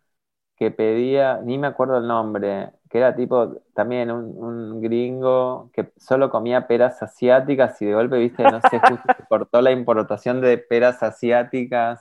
[0.57, 6.31] que pedía, ni me acuerdo el nombre, que era tipo también un, gringo que solo
[6.31, 10.59] comía peras asiáticas y de golpe, viste, no sé, justo se cortó la importación de
[10.59, 12.01] peras asiáticas.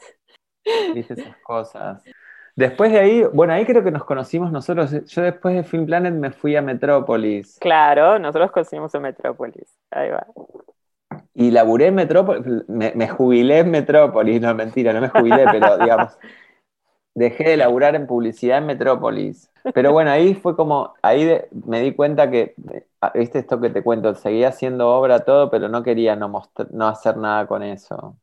[0.94, 2.04] Viste esas cosas.
[2.56, 4.92] Después de ahí, bueno, ahí creo que nos conocimos nosotros.
[5.06, 7.58] Yo después de Film Planet me fui a Metrópolis.
[7.62, 9.78] Claro, nosotros conocimos en Metrópolis.
[9.92, 10.28] Ahí va.
[11.34, 16.18] Y laburé en Metrópolis, me, jubilé en Metrópolis, no mentira, no me jubilé, pero digamos,
[17.14, 19.52] dejé de laburar en publicidad en Metrópolis.
[19.74, 22.56] Pero bueno, ahí fue como, ahí me di cuenta que,
[23.02, 26.32] ah, viste esto que te cuento, seguía haciendo obra todo, pero no quería no,
[26.72, 28.16] no hacer nada con eso.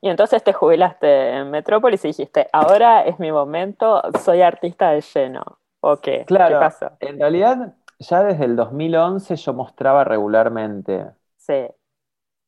[0.00, 5.00] Y entonces te jubilaste en Metrópolis y dijiste, ahora es mi momento, soy artista de
[5.00, 5.42] lleno.
[5.80, 6.24] ¿O qué?
[6.26, 6.90] Claro, ¿Qué pasó?
[7.00, 11.06] En realidad, ya desde el 2011 yo mostraba regularmente.
[11.36, 11.68] Sí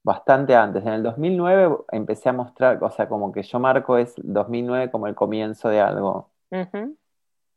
[0.05, 0.85] bastante antes.
[0.87, 5.09] En el 2009 empecé a mostrar, o sea, como que yo marco es 2009 como
[5.09, 6.31] el comienzo de algo.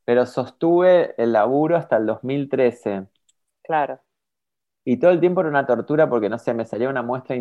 [0.05, 3.05] Pero sostuve el laburo hasta el 2013.
[3.61, 3.99] Claro.
[4.85, 7.35] Y todo el tiempo era una tortura porque, no sé, me salía una muestra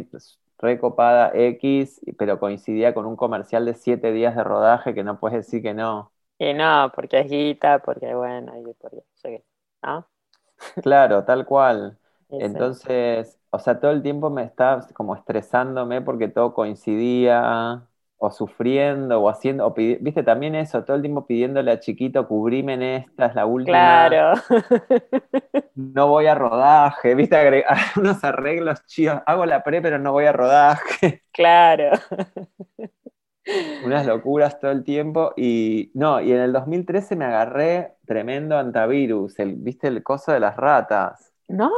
[0.58, 5.46] recopada X, pero coincidía con un comercial de siete días de rodaje que no puedes
[5.46, 6.10] decir que no.
[6.38, 9.44] Y no, porque es guita, porque bueno, y porque,
[9.82, 10.08] ¿no?
[10.82, 11.96] Claro, tal cual.
[12.30, 17.88] Entonces, o sea, todo el tiempo me estaba como estresándome porque todo coincidía.
[18.18, 22.74] o sufriendo, o haciendo, o viste también eso, todo el tiempo pidiéndole a chiquito, cubrime
[22.74, 24.08] en esta, es la última.
[24.08, 24.40] Claro.
[25.74, 30.24] no voy a rodaje, viste, agregar unos arreglos chidos, hago la pre, pero no voy
[30.24, 31.22] a rodaje.
[31.32, 31.90] Claro.
[33.84, 35.32] Unas locuras todo el tiempo.
[35.36, 40.40] Y no, y en el 2013 me agarré tremendo antivirus, el, viste el coso de
[40.40, 41.32] las ratas.
[41.48, 41.70] No,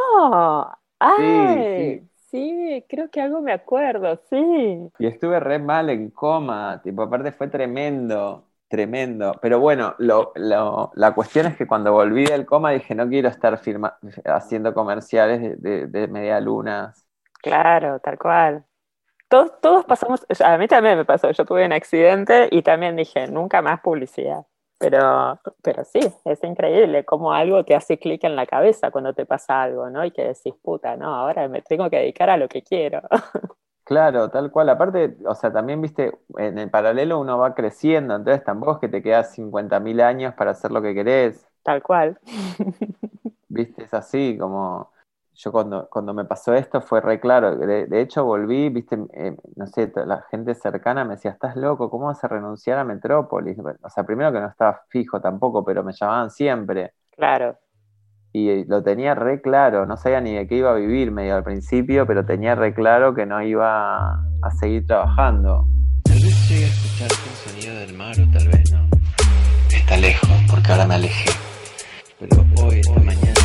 [0.98, 4.90] ay, sí, creo que algo me acuerdo, sí.
[4.98, 9.32] Y estuve re mal en coma, tipo, aparte fue tremendo, tremendo.
[9.40, 13.60] Pero bueno, lo, la cuestión es que cuando volví del coma dije, no quiero estar
[14.24, 17.06] haciendo comerciales de, de, media lunas.
[17.42, 18.64] Claro, tal cual.
[19.28, 23.28] Todos, todos pasamos, a mí también me pasó, yo tuve un accidente y también dije,
[23.28, 24.46] nunca más publicidad.
[24.78, 29.26] Pero, pero sí, es increíble cómo algo te hace clic en la cabeza cuando te
[29.26, 30.04] pasa algo, ¿no?
[30.04, 33.02] Y que decís, puta, no, ahora me tengo que dedicar a lo que quiero.
[33.88, 34.68] Claro, tal cual.
[34.68, 38.88] Aparte, o sea, también, viste, en el paralelo uno va creciendo, entonces tampoco es que
[38.90, 41.48] te quedas 50.000 años para hacer lo que querés.
[41.62, 42.18] Tal cual.
[43.48, 44.90] Viste, es así, como
[45.38, 47.54] yo cuando, cuando me pasó esto fue re claro.
[47.54, 52.06] De, hecho, volví, viste, eh, no sé, la gente cercana me decía, estás loco, ¿cómo
[52.06, 53.56] vas a renunciar a Metrópolis?
[53.82, 56.92] O sea, primero que no estaba fijo tampoco, pero me llamaban siempre.
[57.12, 57.56] Claro.
[58.32, 61.44] Y lo tenía re claro, no sabía ni de qué iba a vivir medio al
[61.44, 65.66] principio, pero tenía re claro que no iba a seguir trabajando.
[66.02, 68.88] Tal vez llegue a escuchar el sonido del mar o tal vez no.
[69.70, 71.30] Está lejos, porque ahora me alejé.
[72.18, 73.37] Pero hoy, esta mañana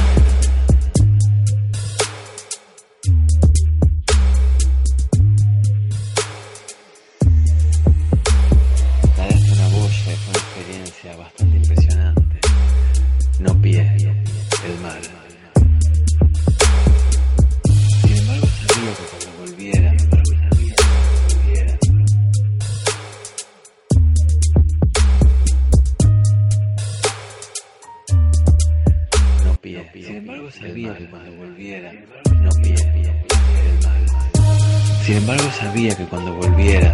[35.73, 36.93] sabía que cuando volviera,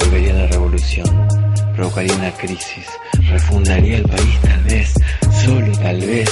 [0.00, 1.06] volvería la revolución,
[1.76, 2.84] provocaría una crisis,
[3.30, 4.94] refundaría el país tal vez,
[5.44, 6.28] solo tal vez.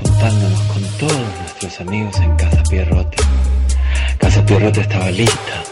[0.00, 3.16] Juntándonos con todos nuestros amigos en Casa Pierrote.
[4.18, 5.62] Casa Pierrote estaba lista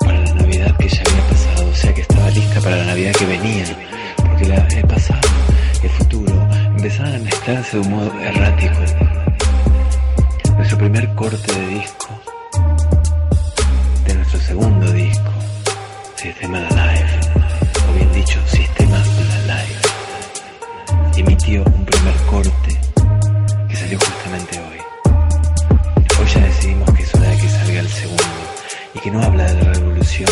[0.00, 3.12] para la Navidad que ya había pasado, o sea que estaba lista para la Navidad
[3.12, 3.64] que venía,
[4.16, 5.33] porque la he pasado,
[6.84, 8.74] empezaban a mezclarse de un modo errático.
[10.54, 12.08] Nuestro primer corte de disco,
[14.06, 15.30] de nuestro segundo disco,
[16.14, 17.20] Sistema Live,
[17.88, 18.98] o bien dicho, Sistema
[19.46, 19.80] Live,
[21.16, 22.78] emitió un primer corte
[23.66, 24.78] que salió justamente hoy.
[26.20, 28.22] Hoy ya decidimos que es hora de que salga el segundo.
[28.94, 30.28] Y que no habla de la revolución,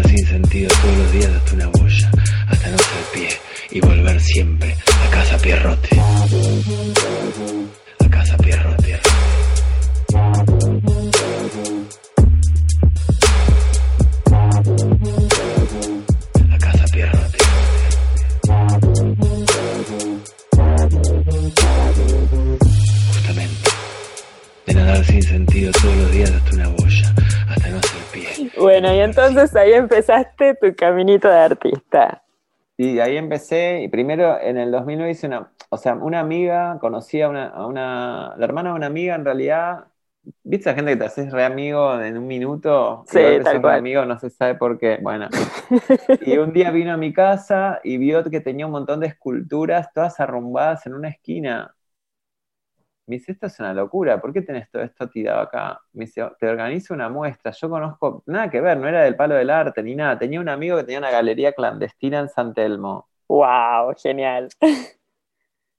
[0.00, 2.10] sin sentido todos los días hasta una boya,
[2.48, 3.28] hasta no ser pie
[3.72, 6.00] y volver siempre a casa Pierrote.
[7.98, 8.61] A casa Pierrote.
[28.82, 32.24] Bueno, y entonces ahí empezaste tu caminito de artista.
[32.76, 37.20] Y ahí empecé, y primero en el 2009 hice una, o sea, una amiga, conocí
[37.22, 39.84] a una, la hermana de una amiga en realidad,
[40.42, 43.04] ¿viste esa gente que te haces re amigo en un minuto?
[43.06, 43.78] Sí, tal cual.
[43.78, 45.28] amigo, no se sabe por qué, bueno.
[46.26, 49.92] y un día vino a mi casa y vio que tenía un montón de esculturas
[49.92, 51.72] todas arrumbadas en una esquina.
[53.06, 55.80] Me dice, esto es una locura, ¿por qué tenés todo esto tirado acá?
[55.92, 59.34] Me dice, te organizo una muestra, yo conozco, nada que ver, no era del palo
[59.34, 63.08] del arte ni nada, tenía un amigo que tenía una galería clandestina en San Telmo.
[63.28, 63.94] ¡Wow!
[63.96, 64.48] Genial.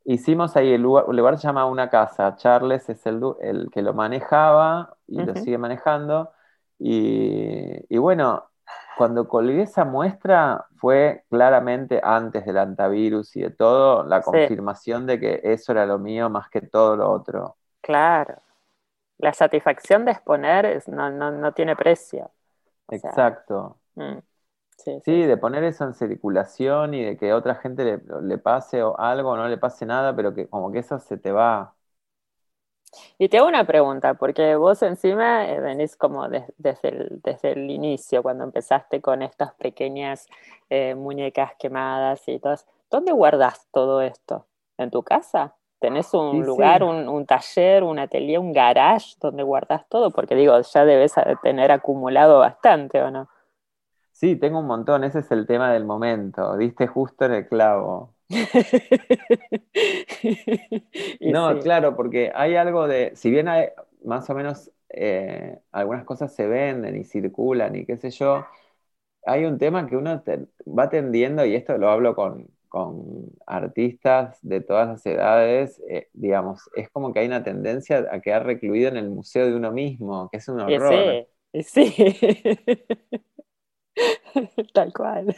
[0.05, 4.97] Hicimos ahí, el lugar, se llama Una Casa, Charles es el, el que lo manejaba
[5.07, 6.33] y lo sigue manejando,
[6.77, 8.49] y, y bueno,
[8.97, 15.19] cuando colgué esa muestra fue claramente antes del antivirus y de todo, la confirmación de
[15.19, 17.57] que eso era lo mío más que todo lo otro.
[17.81, 18.35] Claro.
[19.17, 22.31] La satisfacción de exponer no, tiene precio.
[22.89, 23.77] Exacto.
[23.95, 24.17] Mm,
[24.77, 29.31] sí, de poner eso en circulación y de que otra gente le, le pase algo
[29.31, 31.73] o no le pase nada, pero que como que eso se te va.
[33.17, 37.69] Y te hago una pregunta, porque vos encima eh, venís como desde, el, desde el
[37.69, 40.27] inicio, cuando empezaste con estas pequeñas
[40.69, 42.55] eh, muñecas quemadas y todo.
[42.89, 44.45] ¿Dónde guardas todo esto?
[44.77, 45.55] ¿En tu casa?
[45.79, 50.11] ¿Tenés un lugar, Un, taller, un atelier, un garage donde guardas todo?
[50.11, 53.27] Porque digo, ya debes tener acumulado bastante, ¿o no?
[54.13, 58.12] Sí, tengo un montón, ese es el tema del momento, diste justo en el clavo.
[61.21, 63.67] no, claro, porque hay algo de, si bien hay
[64.03, 68.45] más o menos eh, algunas cosas se venden y circulan y qué sé yo,
[69.25, 70.23] hay un tema que uno
[70.67, 76.69] va tendiendo, y esto lo hablo con, con artistas de todas las edades, eh, digamos,
[76.75, 80.29] es como que hay una tendencia a quedar recluido en el museo de uno mismo,
[80.31, 81.21] que es un horror.
[81.53, 81.95] Sí, sí.
[84.73, 85.35] Tal cual.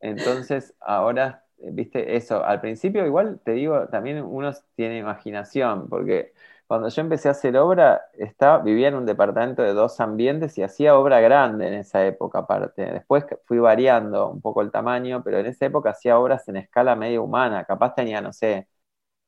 [0.00, 6.32] Entonces, ahora, viste, eso, al principio igual te digo, también uno tiene imaginación, porque
[6.66, 10.62] cuando yo empecé a hacer obra, estaba, vivía en un departamento de dos ambientes y
[10.62, 12.82] hacía obra grande en esa época aparte.
[12.92, 16.96] Después fui variando un poco el tamaño, pero en esa época hacía obras en escala
[16.96, 17.64] media humana.
[17.64, 18.68] Capaz tenía, no sé,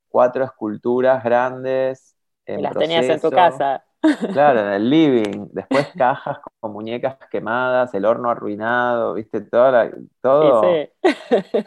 [0.09, 2.17] cuatro esculturas grandes.
[2.47, 3.85] En y las tenías en tu casa.
[4.33, 5.49] Claro, en el living.
[5.53, 9.91] Después cajas con muñecas quemadas, el horno arruinado, viste, Toda
[10.21, 10.63] todo.
[10.63, 10.89] Sí,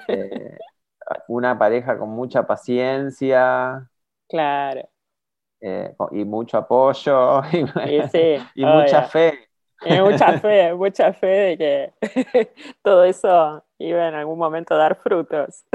[0.08, 0.58] eh,
[1.28, 3.90] una pareja con mucha paciencia.
[4.28, 4.88] Claro.
[5.60, 9.48] Eh, y mucho apoyo y, mucha fe.
[9.84, 11.94] Y mucha fe, mucha fe de que
[12.84, 15.66] todo eso iba en algún momento a dar frutos.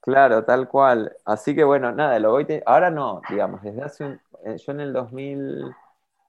[0.00, 1.14] Claro, tal cual.
[1.24, 4.80] Así que bueno, nada, lo voy ahora no, digamos, desde hace un, eh, yo en
[4.80, 5.64] el 2000,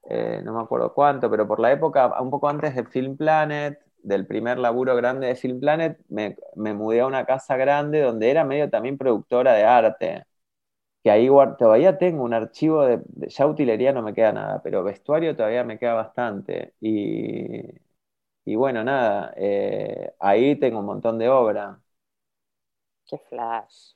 [0.08, 3.80] eh, no me acuerdo cuánto, pero por la época, un poco antes de Film Planet,
[4.02, 8.30] del primer laburo grande de Film Planet, me, me mudé a una casa grande donde
[8.30, 10.24] era medio también productora de arte
[11.02, 11.28] que ahí
[11.58, 15.78] todavía tengo un archivo de, ya utilería no me queda nada, pero vestuario todavía me
[15.78, 16.74] queda bastante.
[18.44, 21.80] Y, bueno, nada, eh, ahí tengo un montón de obra.
[23.06, 23.94] Qué flash.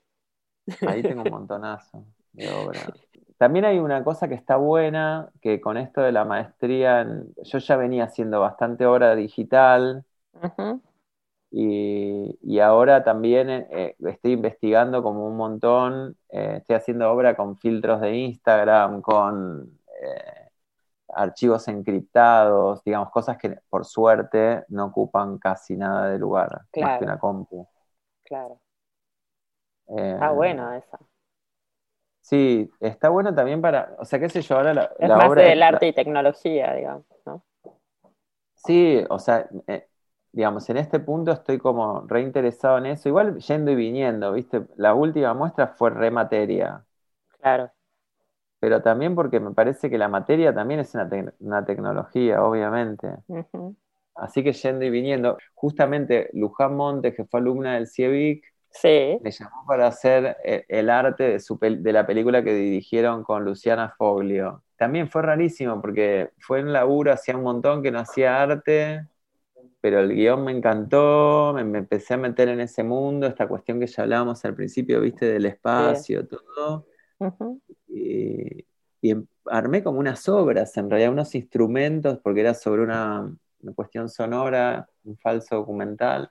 [0.85, 2.99] Ahí tengo un montonazo de obra.
[3.39, 7.07] También hay una cosa que está buena, que con esto de la maestría,
[7.43, 10.05] yo ya venía haciendo bastante obra digital.
[11.51, 18.01] Y, ahora también eh, estoy investigando como un montón, eh, estoy haciendo obra con filtros
[18.01, 20.51] de Instagram, con eh,
[21.09, 27.05] archivos encriptados, digamos, cosas que por suerte no ocupan casi nada de lugar, más que
[27.05, 27.66] una compu.
[28.24, 28.59] Claro.
[29.87, 30.99] está bueno eso.
[32.27, 35.62] Sí, está bueno también para, o sea, qué sé yo, ahora la, es más del
[35.62, 37.45] arte y tecnología, digamos, ¿no?
[38.57, 39.49] Sí, o sea,
[40.33, 44.62] digamos, en este punto estoy como reinteresado en eso, igual yendo y viniendo, ¿viste?
[44.74, 46.85] La última muestra fue remateria.
[47.41, 47.70] Claro.
[48.59, 50.97] Pero también porque me parece que la materia también es
[51.39, 53.07] una, tecnología, obviamente.
[54.16, 58.45] Así que yendo y viniendo, justamente Luján Montes, que fue alumna del CIEVIC,
[58.85, 63.95] me llamó para hacer eh, el arte de, de la película que dirigieron con Luciana
[63.97, 64.62] Foglio.
[64.77, 69.07] También fue rarísimo porque fue en laburo, hacía un montón que no hacía arte,
[69.81, 73.87] pero el guion me encantó, me, empecé a meter en ese mundo, esta cuestión que
[73.87, 76.87] ya hablábamos al principio, viste, del espacio, todo.
[77.89, 78.64] y,
[79.03, 83.33] em, armé como unas obras, en realidad unos instrumentos, porque era sobre una,
[83.74, 86.31] cuestión sonora, un falso documental.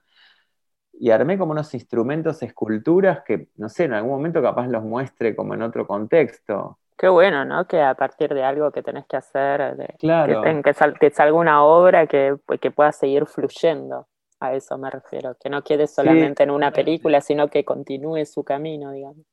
[1.00, 5.36] Y armé como unos instrumentos, esculturas que, no sé, en algún momento capaz los muestre
[5.36, 6.80] como en otro contexto.
[6.98, 7.68] Qué bueno, ¿no?
[7.68, 10.42] Que a partir de algo que tenés que hacer, de, claro.
[10.42, 10.62] que,
[11.00, 14.08] que, salga una obra que, pues, que pueda seguir fluyendo.
[14.40, 18.44] A eso me refiero, que no quede solamente en una película, sino que continúe su
[18.44, 19.26] camino, digamos.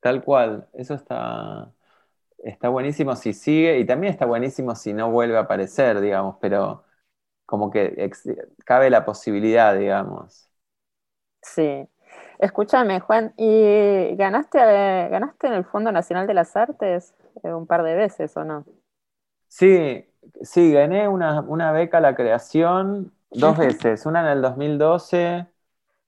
[0.00, 1.72] Tal cual, eso está,
[2.38, 6.84] está buenísimo si sigue y también está buenísimo si no vuelve a aparecer, digamos, pero
[7.46, 8.10] como que
[8.64, 10.47] cabe la posibilidad, digamos.
[11.42, 11.88] Sí,
[12.38, 17.82] Escúchame, Juan, ¿y ganaste, ganaste en el Fondo Nacional de las Artes eh, un par
[17.82, 18.64] de veces o no?
[19.48, 20.06] Sí,
[20.42, 24.06] sí, gané una, beca a la creación dos veces.
[24.06, 25.46] Una en el 2012,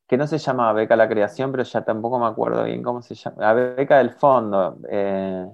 [0.06, 3.02] que no se llamaba beca a la creación, pero ya tampoco me acuerdo bien cómo
[3.02, 3.36] se llama.
[3.40, 4.78] La beca del fondo.
[4.88, 5.46] Eh,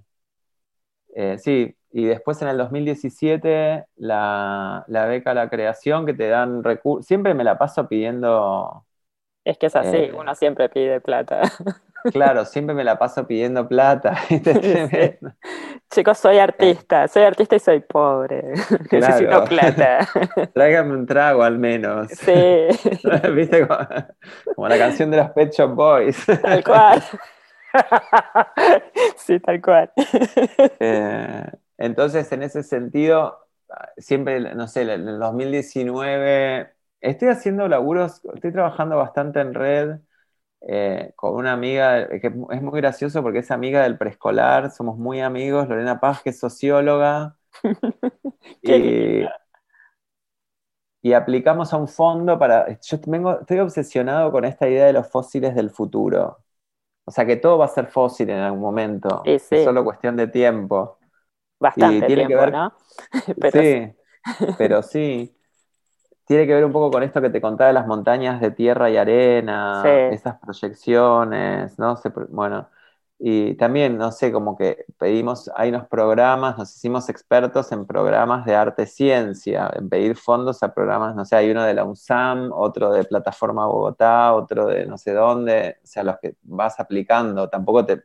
[1.14, 6.28] eh, sí, y después en el 2017 la, la beca a la creación que te
[6.28, 7.06] dan recursos.
[7.06, 8.85] Siempre me la paso pidiendo
[9.46, 11.42] es que es así, eh, uno siempre pide plata.
[12.12, 14.16] Claro, siempre me la paso pidiendo plata.
[15.90, 18.44] Chicos, soy artista, soy artista y soy pobre.
[18.92, 20.06] Necesito plata.
[20.54, 22.06] Tráigame un trago al menos.
[22.12, 22.68] Sí.
[23.34, 23.66] ¿Viste?
[23.66, 26.24] Como, la canción de los Pet Shop Boys.
[26.26, 27.02] Tal cual.
[29.16, 29.90] Sí, tal cual.
[30.78, 31.44] Eh,
[31.76, 33.48] Entonces, en ese sentido,
[33.96, 39.98] siempre, no sé, en el 2019, estoy haciendo laburos, estoy trabajando bastante en red
[40.68, 45.20] eh, con una amiga, que es muy gracioso porque es amiga del preescolar, somos muy
[45.20, 47.36] amigos, Lorena Paz, que es socióloga.
[48.62, 49.24] y,
[51.02, 52.66] y, aplicamos a un fondo para...
[52.80, 56.38] Yo estoy obsesionado con esta idea de los fósiles del futuro.
[57.04, 59.22] O sea, que todo va a ser fósil en algún momento.
[59.24, 60.98] Es solo cuestión de tiempo.
[61.60, 62.72] Bastante tiempo, ¿no?
[63.52, 63.94] sí,
[64.58, 65.35] pero sí
[66.26, 68.90] tiene que ver un poco con esto que te contaba de las montañas de tierra
[68.90, 71.96] y arena, esas proyecciones, ¿no?
[72.30, 72.68] bueno,
[73.18, 78.44] y también, no sé, como que pedimos, hay unos programas, nos hicimos expertos en programas
[78.44, 82.92] de arte-ciencia, en pedir fondos a programas, no sé, hay uno de la UNSAM, otro
[82.92, 87.86] de Plataforma Bogotá, otro de no sé dónde, o sea, los que vas aplicando, tampoco
[87.86, 88.02] te,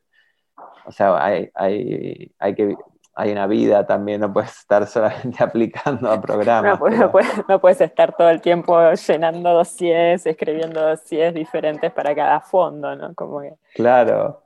[0.86, 2.76] o sea, hay, hay, hay que
[3.22, 6.80] hay una vida también, no puedes estar solamente aplicando a programas.
[7.48, 13.14] No, puedes, estar todo el tiempo llenando dossiers, escribiendo dossiers diferentes para cada fondo, ¿no?
[13.14, 13.42] Como
[13.76, 14.42] Claro.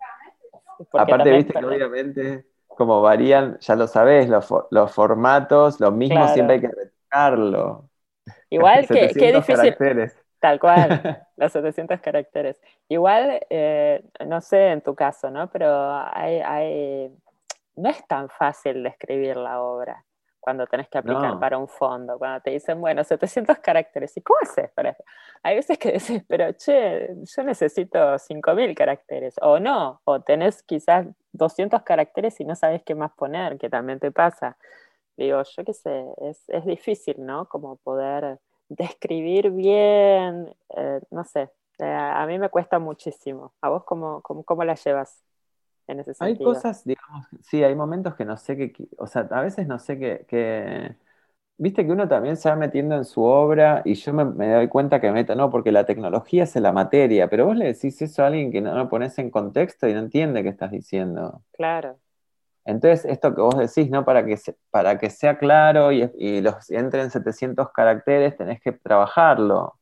[0.91, 6.61] Aparte, viste que obviamente, como varían, ya lo sabés, los, formatos, lo mismo siempre hay
[6.61, 7.85] que retocarlo.
[8.49, 9.77] Igual que, qué difícil.
[10.41, 12.59] Tal cual, los 700 caracteres.
[12.89, 15.49] Igual, eh, no sé en tu caso, ¿no?
[15.49, 15.65] Pero
[16.11, 17.09] hay
[17.75, 20.05] no es tan fácil describir la obra
[20.45, 24.37] cuando tenés que aplicar para un fondo, cuando te dicen, bueno, 700 caracteres, ¿y cómo
[24.43, 24.95] haces para
[25.41, 31.07] Hay veces que dices, pero che, yo necesito 5000 caracteres, o no, o tenés quizás
[31.31, 34.55] 200 caracteres y no sabes qué más poner, que también te pasa.
[35.17, 37.47] Digo, yo qué sé, es, difícil, ¿no?
[37.47, 41.49] Como poder describir bien, eh, no sé,
[41.79, 43.53] eh, a mí me cuesta muchísimo.
[43.61, 45.23] ¿A vos cómo, cómo, cómo la llevas?
[46.19, 49.79] Hay cosas, digamos, sí, hay momentos que no sé qué, o sea, a veces no
[49.79, 50.95] sé qué,
[51.57, 54.99] viste que uno también se va metiendo en su obra y yo me, doy cuenta
[54.99, 58.23] que me meto, no, porque la tecnología es la materia, pero vos le decís eso
[58.23, 61.43] a alguien que no lo pones en contexto y no entiende qué estás diciendo.
[61.53, 61.97] Claro.
[62.65, 64.03] Entonces, esto que vos decís, ¿no?
[64.03, 64.37] Para que,
[64.71, 69.75] para que sea claro y, y los entren 700 caracteres, tenés que trabajarlo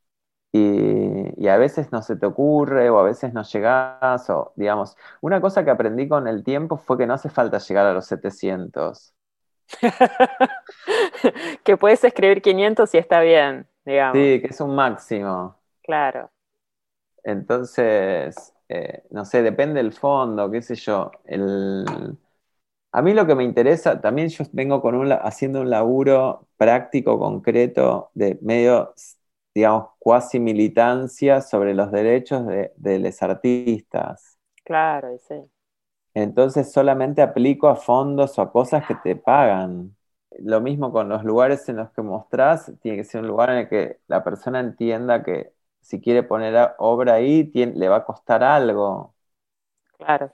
[0.56, 5.41] y, a veces no se te ocurre o a veces no llegas o digamos, una
[5.41, 9.14] cosa que aprendí con el tiempo fue que no hace falta llegar a los 700.
[11.64, 14.18] que puedes escribir 500 y está bien, digamos.
[14.18, 15.58] Sí, que es un máximo.
[15.82, 16.30] Claro.
[17.24, 21.12] Entonces, eh, no sé, depende del fondo, qué sé yo.
[22.91, 27.18] A mí lo que me interesa, también yo vengo con un, haciendo un laburo práctico,
[27.18, 28.93] concreto, de medio
[29.54, 34.38] digamos, cuasi militancia sobre los derechos de, los artistas.
[34.64, 35.36] Claro, sí.
[36.14, 39.95] Entonces solamente aplico a fondos o a cosas que te pagan.
[40.39, 43.58] Lo mismo con los lugares en los que mostrás, tiene que ser un lugar en
[43.58, 48.43] el que la persona entienda que si quiere poner obra ahí, le va a costar
[48.43, 49.14] algo.
[49.97, 50.34] Claro.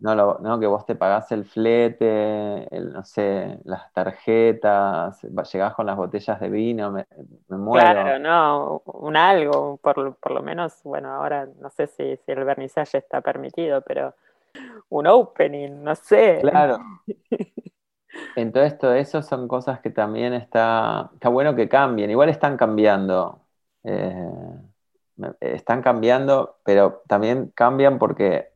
[0.00, 5.20] No, lo, no, que vos te pagás el flete, el, no sé, las tarjetas,
[5.52, 7.04] llegás con las botellas de vino, me,
[7.48, 8.02] muero.
[8.02, 12.44] Claro, no, un algo, por, por, lo menos, bueno, ahora no sé si, si el
[12.44, 14.14] vernizaje está permitido, pero
[14.90, 16.38] un opening, no sé.
[16.42, 16.78] Claro.
[18.36, 23.40] Entonces todo eso son cosas que también está, está bueno que cambien, igual están cambiando.
[23.82, 24.30] Eh,
[25.40, 28.52] están cambiando, pero también cambian porque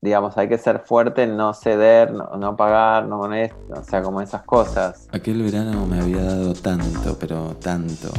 [0.00, 4.42] digamos, hay que ser fuerte, no ceder, no, pagar, no esto, o sea, como esas
[4.42, 5.08] cosas.
[5.12, 8.12] Aquel verano me había dado tanto, pero tanto.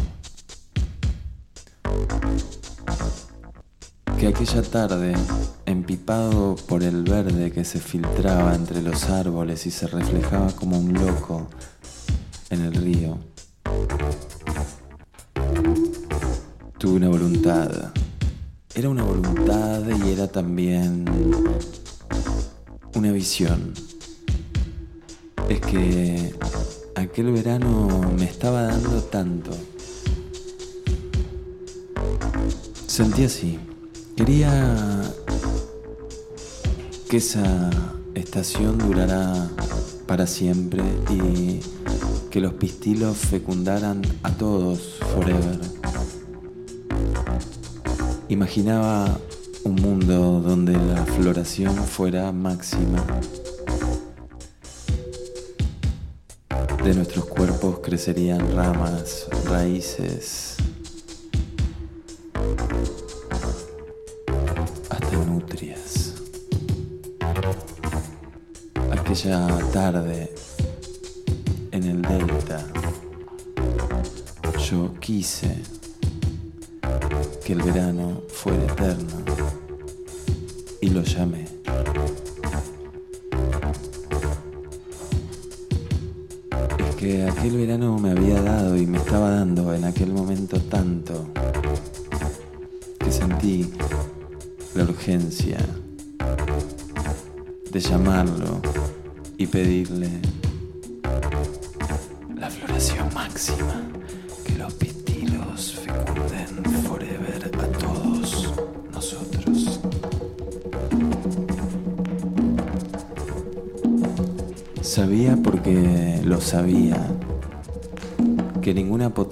[4.20, 5.14] Que aquella tarde,
[5.66, 10.94] empipado por el verde que se filtraba entre los árboles y se reflejaba como un
[10.94, 11.48] loco
[12.50, 13.18] en el río,
[16.80, 17.92] tuve una voluntad
[18.78, 21.04] era una voluntad y era también
[22.94, 23.74] una visión.
[25.50, 26.36] Es que
[26.94, 29.50] aquel verano me estaba dando tanto.
[32.86, 33.58] Sentí así.
[34.16, 35.12] Quería
[37.10, 37.72] que esa
[38.14, 39.50] estación durara
[40.06, 41.62] para siempre y
[42.30, 45.77] que los pistilos fecundaran a todos forever.
[48.30, 49.18] Imaginaba
[49.64, 53.06] un mundo donde la floración fuera máxima.
[56.84, 60.58] De nuestros cuerpos crecerían ramas, raíces,
[64.90, 66.16] hasta nutrias.
[68.92, 70.34] Aquella tarde
[71.72, 72.66] en el delta.
[74.70, 75.77] Yo quise
[77.48, 79.17] que el verano fuera eterno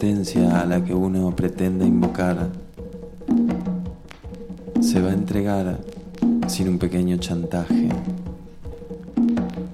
[0.05, 2.49] a la que uno pretenda invocar
[4.79, 5.79] se va a entregar
[6.47, 7.89] sin un pequeño chantaje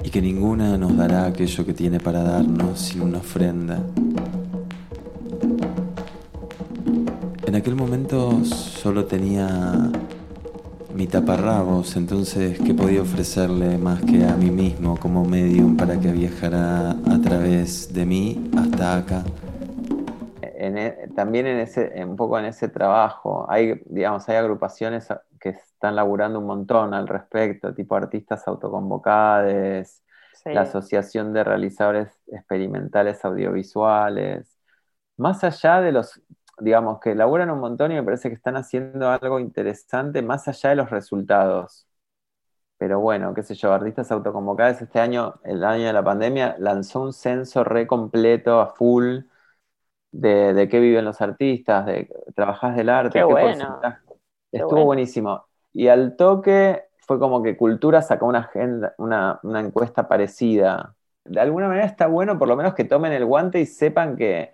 [0.02, 3.80] y que ninguna nos dará aquello que tiene para darnos sin una ofrenda.
[7.46, 9.92] En aquel momento solo tenía
[10.96, 16.10] mi taparrabos, entonces ¿qué podía ofrecerle más que a mí mismo como medium para que
[16.14, 19.26] viajara a través de mí hasta acá?
[21.22, 25.08] También en ese, un poco en ese trabajo, hay, digamos, hay agrupaciones
[25.40, 30.02] que están laburando un montón al respecto, tipo artistas autoconvocados,
[30.46, 34.58] la Asociación de Realizadores Experimentales Audiovisuales.
[35.18, 36.20] Más allá de los,
[36.58, 40.72] digamos, que laburan un montón y me parece que están haciendo algo interesante más allá
[40.72, 41.86] de los resultados.
[42.80, 47.02] Pero bueno, qué sé yo, artistas autoconvocados este año, el año de la pandemia, lanzó
[47.04, 49.20] un censo re completo a full
[50.12, 53.80] de, de qué viven los artistas, de trabajás del arte, qué, bueno.
[54.52, 55.46] Estuvo buenísimo.
[55.74, 60.96] Y al toque fue como que Cultura sacó una, agenda, una, encuesta parecida.
[61.24, 64.54] De alguna manera está bueno por lo menos que tomen el guante y sepan que,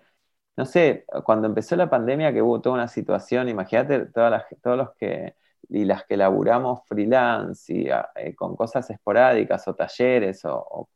[0.56, 4.76] no sé, cuando empezó la pandemia que hubo toda una situación, imagínate todas las, todos
[4.76, 5.34] los que
[5.68, 10.88] y las que laburamos freelance y ah, eh, con cosas esporádicas o talleres o,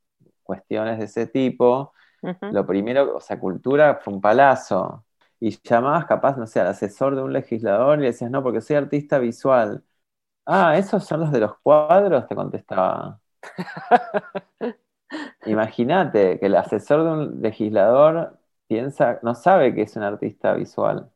[0.43, 1.93] cuestiones de ese tipo,
[2.51, 5.05] lo primero, o sea, cultura fue un palazo.
[5.41, 8.61] Y llamabas capaz, no sé, al asesor de un legislador y le decías, no, porque
[8.61, 9.85] soy artista visual.
[10.47, 12.27] Ah, ¿esos son los de los cuadros?
[12.29, 13.21] Te contestaba.
[15.45, 21.11] Imagínate que el asesor de un legislador piensa, no sabe que es un artista visual.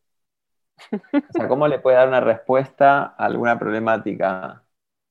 [1.29, 4.65] O sea, ¿cómo le puede dar una respuesta a alguna problemática?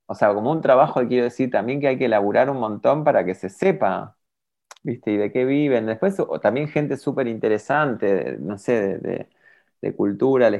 [0.07, 3.25] O sea, como un trabajo, quiero decir también que hay que elaborar un montón para
[3.25, 4.17] que se sepa,
[4.85, 5.11] ¿viste?
[5.11, 5.85] Y de qué viven.
[5.87, 9.27] Después, o también gente súper interesante, no sé, de,
[9.81, 10.51] de cultura,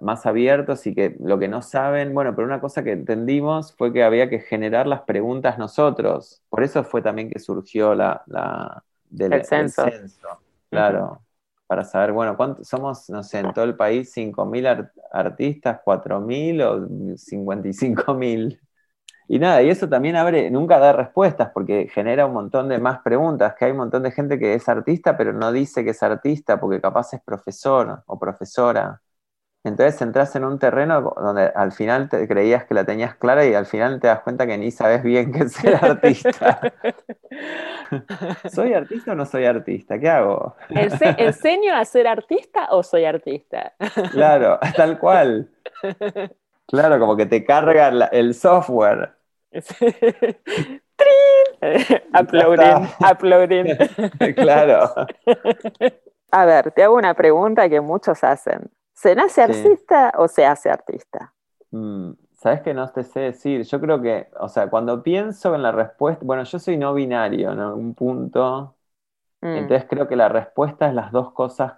[0.00, 3.92] más abiertos y que lo que no saben, bueno, pero una cosa que entendimos fue
[3.92, 6.42] que había que generar las preguntas nosotros.
[6.48, 9.84] Por eso fue también que surgió la, la del el censo.
[10.70, 11.22] claro,
[11.66, 14.66] para saber, bueno, ¿cuántos somos, no sé, en todo el país 5.000
[15.12, 16.86] artistas, 4.000 o
[17.16, 18.60] 55.000?
[19.26, 23.00] Y nada, y eso también abre, nunca da respuestas porque genera un montón de más
[23.00, 26.02] preguntas, que hay un montón de gente que es artista pero no dice que es
[26.02, 29.00] artista porque capaz es profesor o profesora.
[29.64, 33.54] Entonces entras en un terreno donde al final te creías que la tenías clara y
[33.54, 36.60] al final te das cuenta que ni sabes bien qué es ser artista.
[38.52, 39.98] ¿Soy artista o no soy artista?
[39.98, 40.54] ¿Qué hago?
[40.68, 43.72] ¿Enseño a ser artista o soy artista?
[44.12, 45.48] claro, tal cual.
[46.66, 49.14] Claro, como que te carga el software.
[52.20, 53.66] uploading, uploading.
[54.34, 54.94] claro.
[56.30, 58.70] A ver, te hago una pregunta que muchos hacen.
[58.92, 61.32] ¿Se nace artista o se hace artista?
[61.70, 62.12] Mm,
[62.44, 63.62] Sabes que no te sé decir.
[63.62, 67.52] Yo creo que, o sea, cuando pienso en la respuesta, bueno, yo soy no binario
[67.52, 68.76] en algún punto,
[69.40, 69.46] mm.
[69.46, 71.74] entonces creo que la respuesta es las dos cosas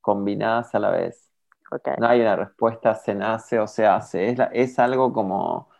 [0.00, 1.25] combinadas a la vez.
[1.96, 4.28] No hay una respuesta se nace o se hace.
[4.30, 5.70] Es, es algo como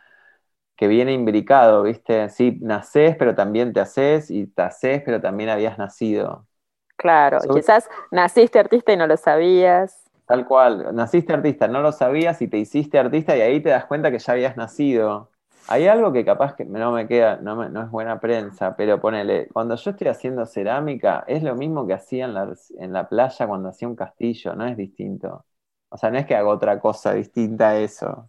[0.77, 2.29] que viene imbricado, ¿viste?
[2.29, 6.47] Sí, naces, pero también te haces, y te haces, pero también habías nacido.
[6.95, 10.03] Claro, quizás naciste artista y no lo sabías.
[10.25, 13.85] Tal cual, naciste artista, no lo sabías y te hiciste artista y ahí te das
[13.85, 15.31] cuenta que ya habías nacido.
[15.67, 19.47] Hay algo que capaz que no me queda, no, no es buena prensa, pero ponele,
[19.53, 23.47] cuando yo estoy haciendo cerámica, es lo mismo que hacía en la, en la playa
[23.47, 25.45] cuando hacía un castillo, no es distinto.
[25.89, 28.25] O sea, no es que haga otra cosa distinta a eso.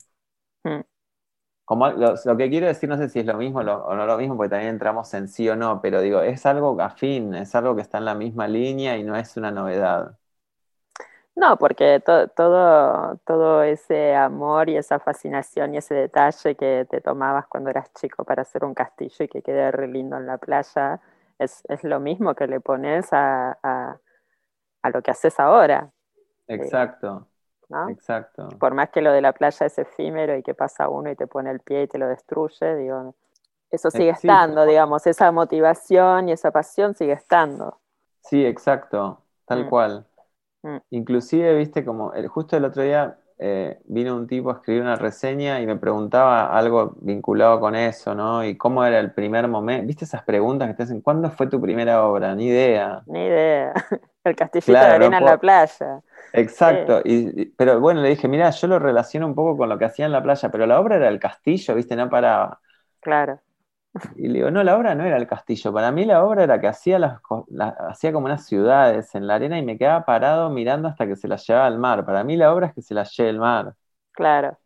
[0.65, 0.81] Hmm.
[1.65, 4.37] Como lo, que quiero decir, no sé si es lo mismo o no lo mismo,
[4.37, 7.83] porque también entramos en sí o no, pero digo, es algo afín, es algo que
[7.83, 10.17] está en la misma línea y no es una novedad.
[11.39, 17.47] No, porque todo, todo ese amor y esa fascinación y ese detalle que te tomabas
[17.47, 21.01] cuando eras chico para hacer un castillo y que quede re lindo en la playa,
[21.39, 25.93] es, lo mismo que le pones a, a, lo que haces ahora.
[26.49, 27.29] Exacto.
[27.89, 28.49] Exacto.
[28.59, 31.27] Por más que lo de la playa es efímero y que pasa uno y te
[31.27, 33.15] pone el pie y te lo destruye, digo,
[33.71, 37.79] eso sigue estando, digamos, esa motivación y esa pasión sigue estando.
[38.23, 39.69] Sí, exacto, tal mm.
[39.69, 40.07] cual.
[40.63, 40.77] Mm.
[40.91, 44.97] Inclusive, viste, como el, justo el otro día eh, vino un tipo a escribir una
[44.97, 48.45] reseña y me preguntaba algo vinculado con eso, ¿no?
[48.45, 49.87] Y cómo era el primer momento.
[49.87, 51.01] ¿Viste esas preguntas que te hacen?
[51.01, 52.35] ¿Cuándo fue tu primera obra?
[52.35, 53.03] Ni idea.
[53.07, 53.73] Ni idea.
[54.25, 56.03] El castillito de arena en la playa.
[56.33, 59.87] Exacto, y, pero bueno, le dije, mira, yo lo relaciono un poco con lo que
[59.87, 61.97] hacía en la playa, pero la obra era el castillo, ¿viste?
[61.97, 62.61] No paraba.
[63.01, 63.41] Claro.
[64.17, 66.61] Y le digo, no, la obra no era el castillo, para mí la obra era
[66.61, 67.21] que hacía, las,
[67.89, 71.27] hacía como unas ciudades en la arena y me quedaba parado mirando hasta que se
[71.27, 72.05] las llevaba al mar.
[72.05, 73.75] Para mí la obra es que se las lleve el mar.
[74.13, 74.59] Claro.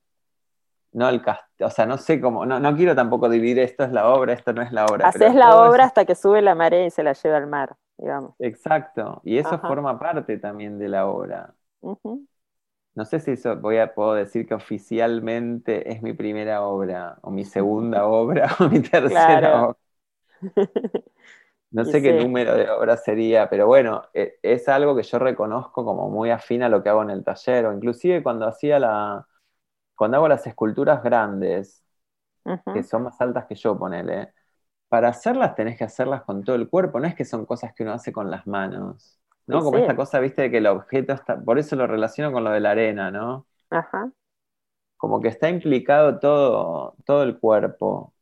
[0.93, 3.93] No el castillo, o sea, no sé cómo, no, no, quiero tampoco dividir esto es
[3.93, 5.09] la obra, esto no es la obra.
[5.09, 8.35] Haces la obra hasta que sube la marea y se la lleva al mar, digamos.
[8.39, 11.55] Exacto, y eso forma parte también de la obra.
[12.95, 17.31] No sé si eso voy a, puedo decir que oficialmente es mi primera obra, o
[17.31, 19.79] mi segunda obra, o mi tercera obra.
[21.71, 25.85] No sé qué número de obra sería, pero bueno, e, es algo que yo reconozco
[25.85, 29.27] como muy afín a lo que hago en el taller, o inclusive cuando hacía la,
[29.97, 31.85] cuando hago las esculturas grandes,
[32.73, 34.33] que son más altas que yo, ponele,
[34.93, 37.83] para hacerlas tenés que hacerlas con todo el cuerpo, no es que son cosas que
[37.83, 39.19] uno hace con las manos.
[39.47, 39.63] ¿no?
[39.63, 42.51] Como esta cosa, viste, de que el objeto está, por eso lo relaciono con lo
[42.51, 43.47] de la arena, ¿no?
[43.71, 44.13] Ajá.
[44.99, 48.13] Como que está implicado todo, todo el cuerpo.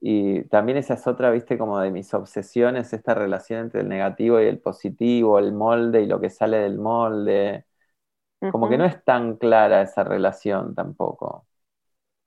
[0.00, 4.40] Y también esa es otra, viste, como de mis obsesiones, esta relación entre el negativo
[4.40, 7.64] y el positivo, el molde y lo que sale del molde.
[8.50, 11.46] Como que no es tan clara esa relación tampoco.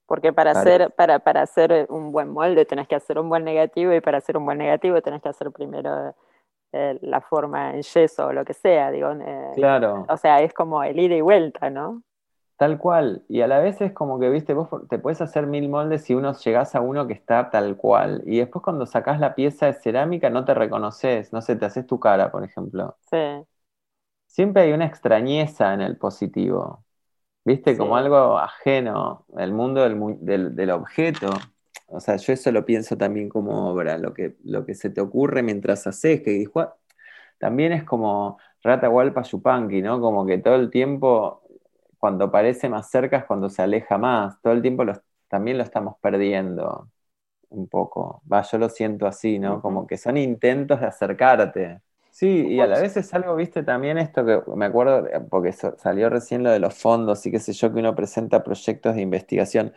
[0.08, 3.93] Porque para hacer, para, para hacer un buen molde tenés que hacer un buen negativo
[3.93, 6.16] y para hacer un buen negativo tenés que hacer primero
[6.72, 9.12] eh, la forma en yeso o lo que sea, digo.
[9.12, 10.05] Eh, claro.
[10.10, 12.03] O sea, es como el ida y vuelta, ¿no?
[12.58, 13.24] Tal cual.
[13.28, 16.16] Y a la vez es como que, viste, vos te puedes hacer mil moldes si
[16.16, 18.24] uno llegás a uno que está tal cual.
[18.26, 21.86] Y después cuando sacás la pieza de cerámica no te reconoces, no sé, te haces
[21.86, 22.97] tu cara, por ejemplo.
[23.12, 23.45] Sí.
[24.26, 26.84] Siempre hay una extrañeza en el positivo.
[27.48, 27.78] ¿Viste?
[27.78, 29.82] Como algo ajeno, el mundo
[30.20, 31.30] del, del objeto.
[31.88, 35.00] O sea, yo eso lo pienso también como obra, lo que, lo que se te
[35.00, 36.45] ocurre mientras haces, que
[37.39, 40.02] también es como Rata Walpa Yupanqui, ¿no?
[40.02, 41.41] Como que todo el tiempo,
[42.00, 44.84] cuando parece más cerca es cuando se aleja más, todo el tiempo
[45.30, 46.89] también lo estamos perdiendo
[47.50, 48.24] un poco.
[48.32, 49.62] Va, yo lo siento así, ¿no?
[49.62, 51.82] Como que son intentos de acercarte.
[52.18, 56.09] Sí, y a la vez es algo, viste, también esto que me acuerdo, porque salió
[56.09, 59.72] recién lo de los fondos y qué sé yo, que uno presenta proyectos de investigación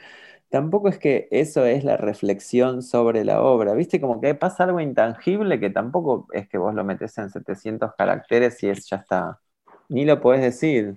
[0.50, 4.00] tampoco es que eso es la reflexión sobre la obra, ¿viste?
[4.00, 8.62] Como que pasa algo intangible que tampoco es que vos lo metes en 700 caracteres
[8.62, 9.40] y es, ya está,
[9.88, 10.96] ni lo podés decir.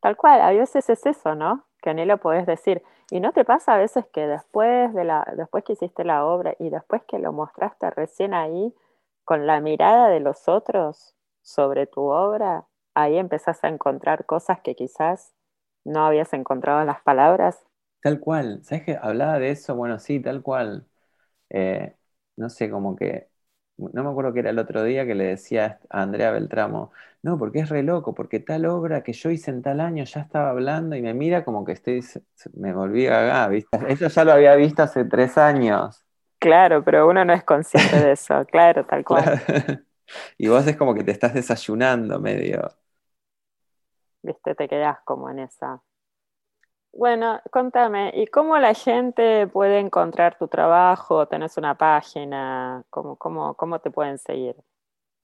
[0.00, 1.64] Tal cual, a veces es eso, ¿no?
[1.82, 2.82] Que ni lo podés decir.
[3.10, 6.54] ¿Y no te pasa a veces que después, de la, después que hiciste la obra
[6.58, 8.74] y después que lo mostraste recién ahí,
[9.30, 14.74] con la mirada de los otros sobre tu obra, ahí empezás a encontrar cosas que
[14.74, 15.34] quizás
[15.84, 17.64] no habías encontrado en las palabras
[18.02, 19.74] Tal cual, ¿sabes que hablaba de eso?
[19.76, 20.86] Bueno, sí, tal cual.
[21.50, 21.96] Eh,
[22.36, 23.30] no sé, como que,
[23.78, 27.38] no me acuerdo que era el otro día que le decía a Andrea Beltramo, no,
[27.38, 30.50] porque es re loco, porque tal obra que yo hice en tal año ya estaba
[30.50, 32.04] hablando y me mira como que estoy,
[32.54, 33.78] me volví gaga, ¿viste?
[33.88, 36.04] Eso ya lo había visto hace tres años.
[36.40, 39.32] Claro, pero uno no es consciente de eso, claro, tal cual.
[40.38, 42.68] Y vos es como que te estás desayunando medio.
[44.22, 45.82] Viste, te quedás como en esa.
[46.92, 51.26] Bueno, contame, ¿y cómo la gente puede encontrar tu trabajo?
[51.28, 52.84] ¿Tenés una página?
[52.90, 54.56] ¿Cómo, cómo, cómo te pueden seguir?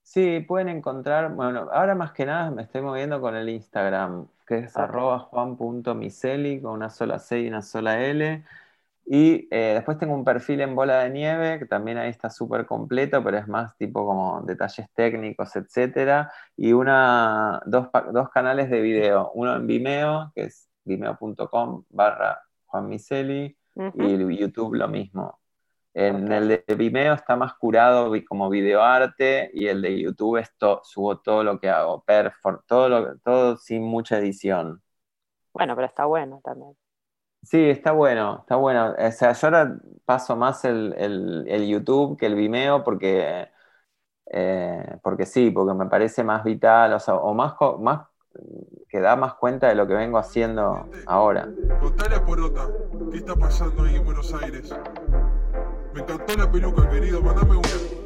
[0.03, 4.59] Sí, pueden encontrar, bueno, ahora más que nada me estoy moviendo con el Instagram, que
[4.59, 8.43] es arroba juan.miseli, con una sola C y una sola L.
[9.09, 12.65] Y eh, después tengo un perfil en Bola de Nieve, que también ahí está súper
[12.65, 16.27] completo, pero es más tipo como detalles técnicos, etc.
[16.57, 22.89] Y una, dos, dos canales de video, uno en Vimeo, que es vimeo.com barra Juan
[22.89, 23.57] Miseli
[23.95, 25.39] y YouTube lo mismo.
[25.93, 30.43] En el de Vimeo está más curado como videoarte y el de YouTube
[30.83, 34.81] subo todo lo que hago, perfor, todo, todo sin mucha edición.
[35.53, 36.75] Bueno, pero está bueno también.
[37.49, 38.93] Sí, está bueno, está bueno.
[38.97, 43.47] O sea, yo ahora paso más el, YouTube que el Vimeo porque,
[44.25, 48.07] eh, porque sí, porque me parece más vital, o sea, o más, más
[48.89, 51.47] que da más cuenta de lo que vengo haciendo ahora.
[51.79, 52.67] Contale a Porota,
[53.11, 54.75] ¿qué está pasando ahí en Buenos Aires?
[55.93, 57.96] Me encantó la peluca, querido, mandame una.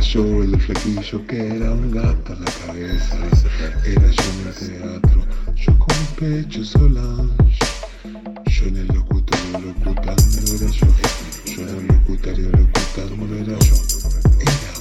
[0.00, 3.18] Era yo el flequillo que era un gato en la cabeza.
[3.84, 5.22] Era yo en el teatro,
[5.54, 7.54] yo con pecho Solange.
[8.46, 10.14] Yo en el locutorio locutando
[10.54, 10.86] era yo.
[11.44, 13.74] Yo en el locutorio locutando era yo.
[14.40, 14.72] Era.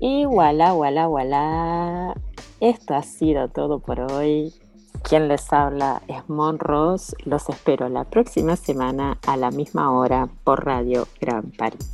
[0.00, 2.14] Y voilà, voilà, voilà.
[2.60, 4.54] Esto ha sido todo por hoy.
[5.02, 7.14] Quien les habla es Mon Ross.
[7.26, 11.90] Los espero la próxima semana a la misma hora por Radio Gran París.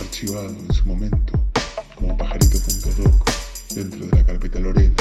[0.00, 1.45] archivado en su momento
[1.96, 3.30] como pajarito.doc
[3.74, 4.94] dentro de la carpeta Lorena.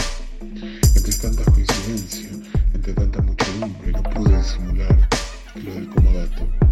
[0.95, 2.33] Entre tantas coincidencias,
[2.73, 5.09] entre tanta muchedumbre, no pude disimular
[5.55, 6.64] lo del comodato.